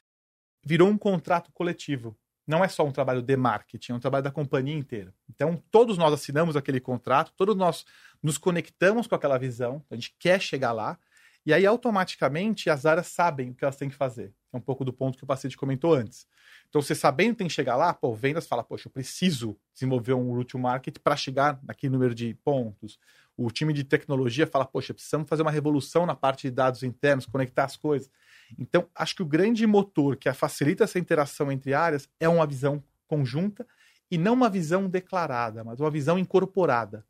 virou 0.63 0.87
um 0.87 0.97
contrato 0.97 1.51
coletivo. 1.51 2.17
Não 2.47 2.63
é 2.63 2.69
só 2.69 2.85
um 2.85 2.91
trabalho 2.93 3.21
de 3.21 3.35
marketing, 3.35 3.91
é 3.91 3.95
um 3.95 3.99
trabalho 3.99 4.23
da 4.23 4.31
companhia 4.31 4.73
inteira. 4.73 5.13
Então, 5.29 5.61
todos 5.69 5.97
nós 5.97 6.13
assinamos 6.13 6.55
aquele 6.55 6.79
contrato, 6.79 7.33
todos 7.35 7.57
nós 7.57 7.85
nos 8.23 8.37
conectamos 8.37 9.05
com 9.05 9.15
aquela 9.15 9.37
visão, 9.37 9.83
a 9.91 9.95
gente 9.95 10.15
quer 10.17 10.39
chegar 10.39 10.71
lá, 10.71 10.97
e 11.45 11.53
aí 11.53 11.65
automaticamente 11.65 12.69
as 12.69 12.85
áreas 12.85 13.07
sabem 13.07 13.49
o 13.49 13.53
que 13.53 13.65
elas 13.65 13.75
têm 13.75 13.89
que 13.89 13.95
fazer. 13.95 14.33
É 14.53 14.57
um 14.57 14.61
pouco 14.61 14.83
do 14.83 14.91
ponto 14.91 15.17
que 15.17 15.23
o 15.23 15.27
paciente 15.27 15.55
comentou 15.55 15.93
antes. 15.93 16.27
Então, 16.69 16.81
você 16.81 16.93
sabendo 16.93 17.31
que 17.31 17.37
tem 17.39 17.47
que 17.47 17.53
chegar 17.53 17.75
lá, 17.75 17.93
pô, 17.93 18.13
vendas 18.13 18.47
fala, 18.47 18.63
poxa, 18.63 18.87
eu 18.87 18.91
preciso 18.91 19.57
desenvolver 19.73 20.13
um 20.13 20.33
route 20.33 20.51
to 20.51 20.59
market 20.59 20.97
para 20.99 21.15
chegar 21.15 21.59
naquele 21.63 21.93
número 21.93 22.13
de 22.13 22.33
pontos. 22.43 22.99
O 23.37 23.49
time 23.49 23.73
de 23.73 23.83
tecnologia 23.83 24.45
fala, 24.45 24.65
poxa, 24.65 24.93
precisamos 24.93 25.27
fazer 25.27 25.41
uma 25.41 25.51
revolução 25.51 26.05
na 26.05 26.15
parte 26.15 26.43
de 26.43 26.51
dados 26.51 26.83
internos, 26.83 27.25
conectar 27.25 27.65
as 27.65 27.77
coisas. 27.77 28.09
Então, 28.57 28.87
acho 28.93 29.15
que 29.15 29.23
o 29.23 29.25
grande 29.25 29.65
motor 29.65 30.17
que 30.17 30.31
facilita 30.33 30.83
essa 30.83 30.99
interação 30.99 31.51
entre 31.51 31.73
áreas 31.73 32.09
é 32.19 32.27
uma 32.27 32.45
visão 32.45 32.83
conjunta 33.07 33.65
e 34.09 34.17
não 34.17 34.33
uma 34.33 34.49
visão 34.49 34.89
declarada, 34.89 35.63
mas 35.63 35.79
uma 35.79 35.89
visão 35.89 36.19
incorporada. 36.19 37.05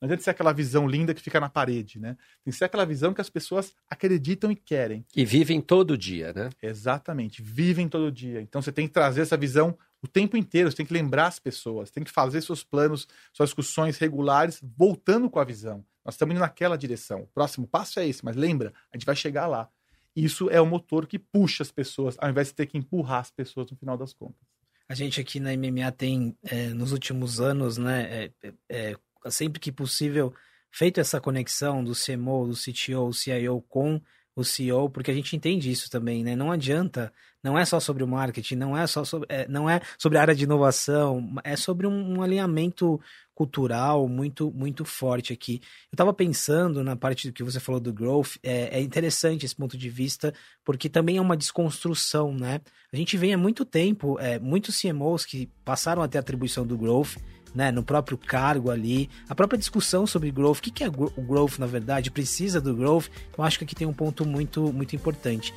Não 0.00 0.06
adianta 0.06 0.22
ser 0.22 0.30
aquela 0.30 0.52
visão 0.52 0.88
linda 0.88 1.12
que 1.12 1.20
fica 1.20 1.38
na 1.38 1.48
parede, 1.48 1.98
né? 1.98 2.16
Tem 2.42 2.50
que 2.50 2.58
ser 2.58 2.64
aquela 2.64 2.86
visão 2.86 3.12
que 3.12 3.20
as 3.20 3.28
pessoas 3.28 3.74
acreditam 3.88 4.50
e 4.50 4.56
querem. 4.56 5.04
E 5.14 5.26
vivem 5.26 5.60
todo 5.60 5.98
dia, 5.98 6.32
né? 6.32 6.48
Exatamente, 6.62 7.42
vivem 7.42 7.86
todo 7.86 8.10
dia. 8.10 8.40
Então 8.40 8.62
você 8.62 8.72
tem 8.72 8.86
que 8.86 8.94
trazer 8.94 9.20
essa 9.20 9.36
visão 9.36 9.76
o 10.02 10.08
tempo 10.08 10.36
inteiro, 10.38 10.70
você 10.70 10.78
tem 10.78 10.86
que 10.86 10.94
lembrar 10.94 11.26
as 11.26 11.38
pessoas, 11.38 11.90
tem 11.90 12.02
que 12.02 12.10
fazer 12.10 12.40
seus 12.40 12.64
planos, 12.64 13.06
suas 13.32 13.50
discussões 13.50 13.98
regulares, 13.98 14.58
voltando 14.76 15.28
com 15.28 15.38
a 15.38 15.44
visão. 15.44 15.84
Nós 16.02 16.14
estamos 16.14 16.32
indo 16.34 16.40
naquela 16.40 16.78
direção. 16.78 17.22
O 17.22 17.26
próximo 17.26 17.66
passo 17.66 18.00
é 18.00 18.08
esse, 18.08 18.24
mas 18.24 18.36
lembra, 18.36 18.72
a 18.90 18.96
gente 18.96 19.04
vai 19.04 19.14
chegar 19.14 19.46
lá. 19.46 19.68
Isso 20.16 20.48
é 20.48 20.60
o 20.60 20.66
motor 20.66 21.06
que 21.06 21.18
puxa 21.18 21.62
as 21.62 21.70
pessoas, 21.70 22.16
ao 22.18 22.30
invés 22.30 22.48
de 22.48 22.54
ter 22.54 22.66
que 22.66 22.78
empurrar 22.78 23.20
as 23.20 23.30
pessoas 23.30 23.70
no 23.70 23.76
final 23.76 23.98
das 23.98 24.14
contas. 24.14 24.40
A 24.88 24.94
gente 24.94 25.20
aqui 25.20 25.38
na 25.38 25.56
MMA 25.56 25.92
tem, 25.92 26.36
é, 26.42 26.68
nos 26.70 26.90
últimos 26.90 27.40
anos, 27.40 27.78
né, 27.78 28.32
é, 28.42 28.52
é, 28.68 28.96
sempre 29.28 29.60
que 29.60 29.72
possível, 29.72 30.32
feito 30.70 31.00
essa 31.00 31.20
conexão 31.20 31.82
do 31.82 31.92
CMO, 31.92 32.48
do 32.48 32.54
CTO, 32.54 33.08
o 33.08 33.12
CIO 33.12 33.60
com 33.68 34.00
o 34.34 34.44
CEO, 34.44 34.88
porque 34.88 35.10
a 35.10 35.14
gente 35.14 35.34
entende 35.36 35.70
isso 35.70 35.90
também, 35.90 36.22
né? 36.22 36.36
Não 36.36 36.50
adianta, 36.50 37.12
não 37.42 37.58
é 37.58 37.64
só 37.64 37.80
sobre 37.80 38.02
o 38.02 38.08
marketing, 38.08 38.56
não 38.56 38.76
é 38.76 38.86
só 38.86 39.04
sobre, 39.04 39.26
é, 39.30 39.46
não 39.48 39.68
é 39.68 39.80
sobre 39.98 40.18
a 40.18 40.20
área 40.20 40.34
de 40.34 40.44
inovação, 40.44 41.34
é 41.42 41.56
sobre 41.56 41.86
um, 41.86 42.18
um 42.18 42.22
alinhamento 42.22 43.00
cultural 43.34 44.06
muito 44.06 44.50
muito 44.52 44.84
forte 44.84 45.32
aqui. 45.32 45.60
Eu 45.90 45.94
estava 45.94 46.12
pensando 46.12 46.84
na 46.84 46.94
parte 46.94 47.28
do 47.28 47.32
que 47.32 47.42
você 47.42 47.58
falou 47.58 47.80
do 47.80 47.92
growth, 47.92 48.36
é, 48.42 48.78
é, 48.78 48.80
interessante 48.80 49.46
esse 49.46 49.56
ponto 49.56 49.78
de 49.78 49.88
vista, 49.88 50.34
porque 50.64 50.88
também 50.88 51.16
é 51.16 51.20
uma 51.20 51.36
desconstrução, 51.36 52.34
né? 52.34 52.60
A 52.92 52.96
gente 52.96 53.16
vem 53.16 53.32
há 53.32 53.38
muito 53.38 53.64
tempo, 53.64 54.18
é, 54.20 54.38
muitos 54.38 54.80
CMOs 54.80 55.24
que 55.24 55.46
passaram 55.64 56.02
a 56.02 56.04
atribuição 56.04 56.66
do 56.66 56.76
growth 56.76 57.16
né, 57.54 57.70
no 57.70 57.82
próprio 57.82 58.16
cargo 58.16 58.70
ali, 58.70 59.08
a 59.28 59.34
própria 59.34 59.58
discussão 59.58 60.06
sobre 60.06 60.30
growth, 60.30 60.58
o 60.58 60.62
que, 60.62 60.70
que 60.70 60.84
é 60.84 60.88
o 60.88 61.22
growth 61.22 61.58
na 61.58 61.66
verdade, 61.66 62.10
precisa 62.10 62.60
do 62.60 62.74
growth, 62.74 63.06
eu 63.36 63.44
acho 63.44 63.58
que 63.58 63.64
aqui 63.64 63.74
tem 63.74 63.86
um 63.86 63.92
ponto 63.92 64.26
muito, 64.26 64.72
muito 64.72 64.94
importante. 64.94 65.52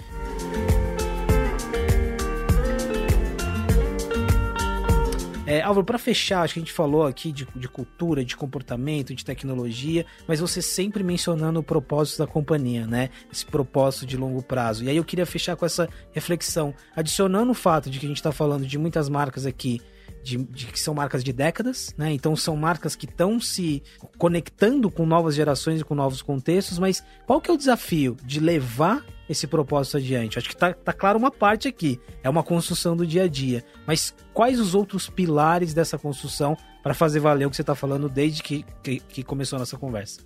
É, 5.53 5.62
Álvaro, 5.62 5.86
para 5.86 5.99
fechar, 5.99 6.41
acho 6.41 6.56
que 6.56 6.60
a 6.60 6.63
gente 6.63 6.71
falou 6.71 7.06
aqui 7.06 7.32
de, 7.32 7.47
de, 7.56 7.67
cultura, 7.67 8.25
de 8.25 8.36
comportamento, 8.36 9.13
de 9.13 9.23
tecnologia, 9.23 10.03
mas 10.27 10.39
você 10.39 10.63
sempre 10.63 11.03
mencionando 11.03 11.60
o 11.60 11.63
propósito 11.63 12.19
da 12.19 12.27
companhia, 12.27 12.88
né? 12.88 13.12
Esse 13.32 13.45
propósito 13.45 14.06
de 14.06 14.17
longo 14.17 14.41
prazo. 14.41 14.84
E 14.84 14.89
aí 14.89 14.97
eu 14.97 15.03
queria 15.03 15.25
fechar 15.27 15.56
com 15.56 15.63
essa 15.63 15.88
reflexão, 16.12 16.73
adicionando 16.95 17.51
o 17.51 17.53
fato 17.53 17.89
de 17.89 17.99
que 17.99 18.06
a 18.06 18.10
gente 18.10 18.17
está 18.17 18.32
falando 18.32 18.65
de 18.65 18.79
muitas 18.79 19.10
marcas 19.10 19.45
aqui 19.45 19.79
de, 20.23 20.38
de, 20.38 20.67
que 20.67 20.79
são 20.79 20.93
marcas 20.93 21.23
de 21.23 21.33
décadas, 21.33 21.93
né? 21.97 22.12
Então 22.13 22.36
são 22.36 22.55
marcas 22.55 22.95
que 22.95 23.05
estão 23.05 23.39
se 23.39 23.83
conectando 24.17 24.89
com 24.89 25.05
novas 25.05 25.36
gerações 25.36 25.81
e 25.81 25.83
com 25.83 25.93
novos 25.93 26.21
contextos, 26.21 26.79
mas 26.79 27.03
qual 27.27 27.41
que 27.41 27.51
é 27.51 27.53
o 27.53 27.57
desafio 27.57 28.15
de 28.23 28.39
levar 28.39 29.05
esse 29.29 29.45
propósito 29.45 29.97
adiante? 29.97 30.39
Acho 30.39 30.49
que 30.49 30.55
tá, 30.55 30.73
tá 30.73 30.93
claro 30.93 31.19
uma 31.19 31.29
parte 31.29 31.67
aqui, 31.67 31.99
é 32.23 32.29
uma 32.29 32.43
construção 32.43 32.95
do 32.95 33.05
dia 33.05 33.23
a 33.23 33.27
dia, 33.27 33.63
mas 33.86 34.15
quais 34.33 34.59
os 34.59 34.73
outros 34.73 35.09
pilares 35.09 35.73
dessa 35.73 35.97
construção 35.97 36.57
para 36.81 36.93
fazer 36.93 37.19
valer 37.19 37.45
o 37.45 37.49
que 37.49 37.55
você 37.55 37.62
está 37.62 37.75
falando 37.75 38.07
desde 38.07 38.41
que, 38.41 38.65
que, 38.81 38.99
que, 38.99 39.23
começou 39.23 39.57
a 39.57 39.59
nossa 39.59 39.77
conversa? 39.77 40.21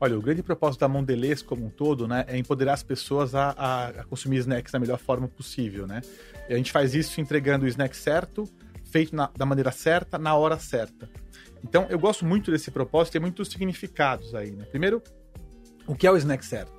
Olha, 0.00 0.16
o 0.16 0.22
grande 0.22 0.42
propósito 0.42 0.80
da 0.80 0.88
Mondelez 0.88 1.42
como 1.42 1.66
um 1.66 1.70
todo, 1.70 2.08
né, 2.08 2.24
é 2.26 2.38
empoderar 2.38 2.72
as 2.72 2.82
pessoas 2.82 3.34
a, 3.34 3.54
a, 3.56 3.88
a 3.88 4.04
consumir 4.04 4.38
snacks 4.38 4.72
da 4.72 4.78
melhor 4.78 4.98
forma 4.98 5.28
possível, 5.28 5.86
né? 5.86 6.00
A 6.48 6.54
gente 6.54 6.72
faz 6.72 6.94
isso 6.94 7.20
entregando 7.20 7.64
o 7.64 7.68
snack 7.68 7.96
certo, 7.96 8.48
feito 8.90 9.14
na, 9.14 9.30
da 9.36 9.46
maneira 9.46 9.70
certa, 9.70 10.18
na 10.18 10.34
hora 10.34 10.58
certa. 10.58 11.08
Então, 11.62 11.86
eu 11.90 11.98
gosto 11.98 12.24
muito 12.24 12.50
desse 12.50 12.70
propósito, 12.70 13.12
tem 13.12 13.20
muitos 13.20 13.48
significados 13.48 14.34
aí, 14.34 14.50
né? 14.50 14.64
Primeiro, 14.64 15.02
o 15.86 15.94
que 15.94 16.06
é 16.06 16.10
o 16.10 16.16
snack 16.16 16.44
certo? 16.44 16.72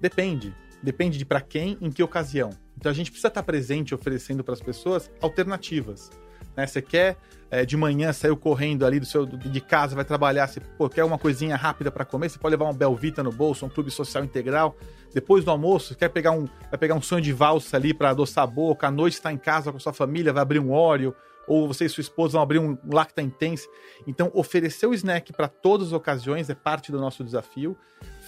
Depende. 0.00 0.54
Depende 0.82 1.18
de 1.18 1.24
para 1.24 1.40
quem, 1.40 1.78
em 1.80 1.90
que 1.90 2.02
ocasião. 2.02 2.50
Então, 2.76 2.90
a 2.90 2.94
gente 2.94 3.10
precisa 3.10 3.28
estar 3.28 3.42
presente 3.42 3.94
oferecendo 3.94 4.44
para 4.44 4.54
as 4.54 4.60
pessoas 4.60 5.10
alternativas. 5.20 6.10
Né? 6.56 6.66
Você 6.66 6.82
quer 6.82 7.16
é, 7.50 7.64
de 7.64 7.76
manhã 7.76 8.12
saiu 8.12 8.36
correndo 8.36 8.84
ali 8.84 8.98
do 8.98 9.06
seu 9.06 9.24
de 9.24 9.60
casa, 9.60 9.94
vai 9.94 10.04
trabalhar, 10.04 10.48
você 10.48 10.60
pô, 10.60 10.88
quer 10.88 11.04
uma 11.04 11.18
coisinha 11.18 11.54
rápida 11.54 11.90
para 11.92 12.04
comer, 12.04 12.28
você 12.28 12.38
pode 12.38 12.56
levar 12.56 12.68
um 12.68 12.74
Belvita 12.74 13.22
no 13.22 13.30
bolso, 13.30 13.64
um 13.64 13.68
clube 13.68 13.90
social 13.90 14.24
integral. 14.24 14.76
Depois 15.14 15.44
do 15.44 15.50
almoço, 15.50 15.94
quer 15.94 16.08
pegar 16.08 16.32
um, 16.32 16.46
vai 16.70 16.78
pegar 16.78 16.94
um 16.94 17.02
sonho 17.02 17.22
de 17.22 17.32
valsa 17.32 17.76
ali 17.76 17.94
para 17.94 18.10
adoçar 18.10 18.44
a 18.44 18.46
boca, 18.46 18.88
à 18.88 18.90
noite 18.90 19.14
está 19.14 19.32
em 19.32 19.38
casa 19.38 19.70
com 19.70 19.76
a 19.76 19.80
sua 19.80 19.92
família, 19.92 20.32
vai 20.32 20.42
abrir 20.42 20.58
um 20.58 20.72
óleo 20.72 21.14
ou 21.46 21.68
você 21.68 21.84
e 21.84 21.88
sua 21.88 22.00
esposa 22.00 22.32
vão 22.32 22.42
abrir 22.42 22.58
um 22.58 22.76
Lacta 22.90 23.22
Intense. 23.22 23.68
Então, 24.06 24.30
oferecer 24.34 24.86
o 24.86 24.94
snack 24.94 25.32
para 25.32 25.48
todas 25.48 25.88
as 25.88 25.92
ocasiões 25.92 26.50
é 26.50 26.54
parte 26.54 26.90
do 26.90 26.98
nosso 26.98 27.22
desafio. 27.22 27.76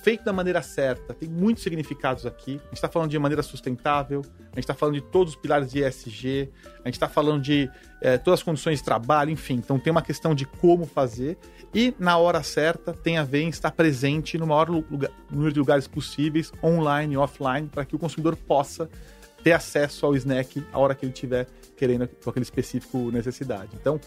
Feito 0.03 0.25
da 0.25 0.33
maneira 0.33 0.63
certa, 0.63 1.13
tem 1.13 1.29
muitos 1.29 1.63
significados 1.63 2.25
aqui. 2.25 2.53
A 2.53 2.65
gente 2.67 2.75
está 2.75 2.89
falando 2.89 3.11
de 3.11 3.19
maneira 3.19 3.43
sustentável, 3.43 4.23
a 4.41 4.55
gente 4.55 4.61
está 4.61 4.75
falando 4.75 4.95
de 4.95 5.03
todos 5.03 5.35
os 5.35 5.41
pilares 5.41 5.71
de 5.71 5.83
ESG, 5.83 6.51
a 6.85 6.89
gente 6.89 6.95
está 6.95 7.09
falando 7.09 7.43
de 7.43 7.69
é, 8.01 8.17
todas 8.17 8.41
as 8.41 8.45
condições 8.45 8.79
de 8.79 8.85
trabalho, 8.85 9.31
enfim. 9.31 9.55
Então, 9.55 9.79
tem 9.79 9.91
uma 9.91 10.03
questão 10.03 10.35
de 10.35 10.47
como 10.47 10.87
fazer. 10.87 11.37
E, 11.75 11.93
na 11.99 12.17
hora 12.17 12.43
certa, 12.43 12.93
tem 12.93 13.19
a 13.19 13.25
ver 13.25 13.43
em 13.43 13.49
estar 13.49 13.73
presente 13.73 14.39
no 14.39 14.47
maior 14.47 14.71
lugar, 14.71 15.11
número 15.31 15.53
de 15.53 15.59
lugares 15.59 15.87
possíveis, 15.89 16.53
online 16.63 17.15
e 17.15 17.17
offline, 17.17 17.69
para 17.69 17.85
que 17.85 17.97
o 17.97 17.99
consumidor 17.99 18.37
possa 18.37 18.89
ter 19.43 19.53
acesso 19.53 20.07
ao 20.07 20.15
snack 20.17 20.65
a 20.73 20.79
hora 20.79 20.95
que 20.95 21.05
ele 21.05 21.13
tiver 21.13 21.47
querendo 21.77 22.09
com 22.09 22.31
aquele 22.31 22.45
específico 22.45 23.11
necessidade. 23.11 23.71
Então, 23.75 24.01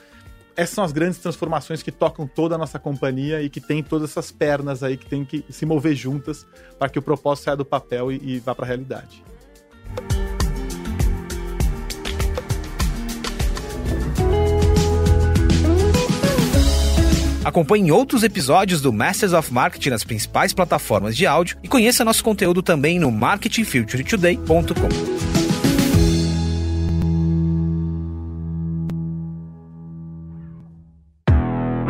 essas 0.55 0.75
são 0.75 0.83
as 0.83 0.91
grandes 0.91 1.19
transformações 1.19 1.81
que 1.81 1.91
tocam 1.91 2.27
toda 2.27 2.55
a 2.55 2.57
nossa 2.57 2.77
companhia 2.77 3.41
e 3.41 3.49
que 3.49 3.61
tem 3.61 3.81
todas 3.81 4.11
essas 4.11 4.31
pernas 4.31 4.83
aí 4.83 4.97
que 4.97 5.05
tem 5.05 5.23
que 5.23 5.45
se 5.49 5.65
mover 5.65 5.95
juntas 5.95 6.45
para 6.77 6.89
que 6.89 6.99
o 6.99 7.01
propósito 7.01 7.45
saia 7.45 7.57
do 7.57 7.65
papel 7.65 8.11
e, 8.11 8.35
e 8.35 8.39
vá 8.39 8.53
para 8.53 8.65
a 8.65 8.67
realidade. 8.67 9.23
Acompanhe 17.43 17.91
outros 17.91 18.23
episódios 18.23 18.81
do 18.81 18.93
Masters 18.93 19.33
of 19.33 19.51
Marketing 19.51 19.89
nas 19.89 20.03
principais 20.03 20.53
plataformas 20.53 21.17
de 21.17 21.25
áudio 21.25 21.57
e 21.63 21.67
conheça 21.67 22.05
nosso 22.05 22.23
conteúdo 22.23 22.61
também 22.61 22.99
no 22.99 23.11
marketingfuturetoday.com. 23.11 24.89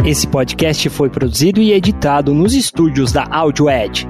Esse 0.05 0.25
podcast 0.27 0.89
foi 0.89 1.09
produzido 1.09 1.61
e 1.61 1.73
editado 1.73 2.33
nos 2.33 2.55
estúdios 2.55 3.11
da 3.11 3.27
AudioEd 3.29 4.07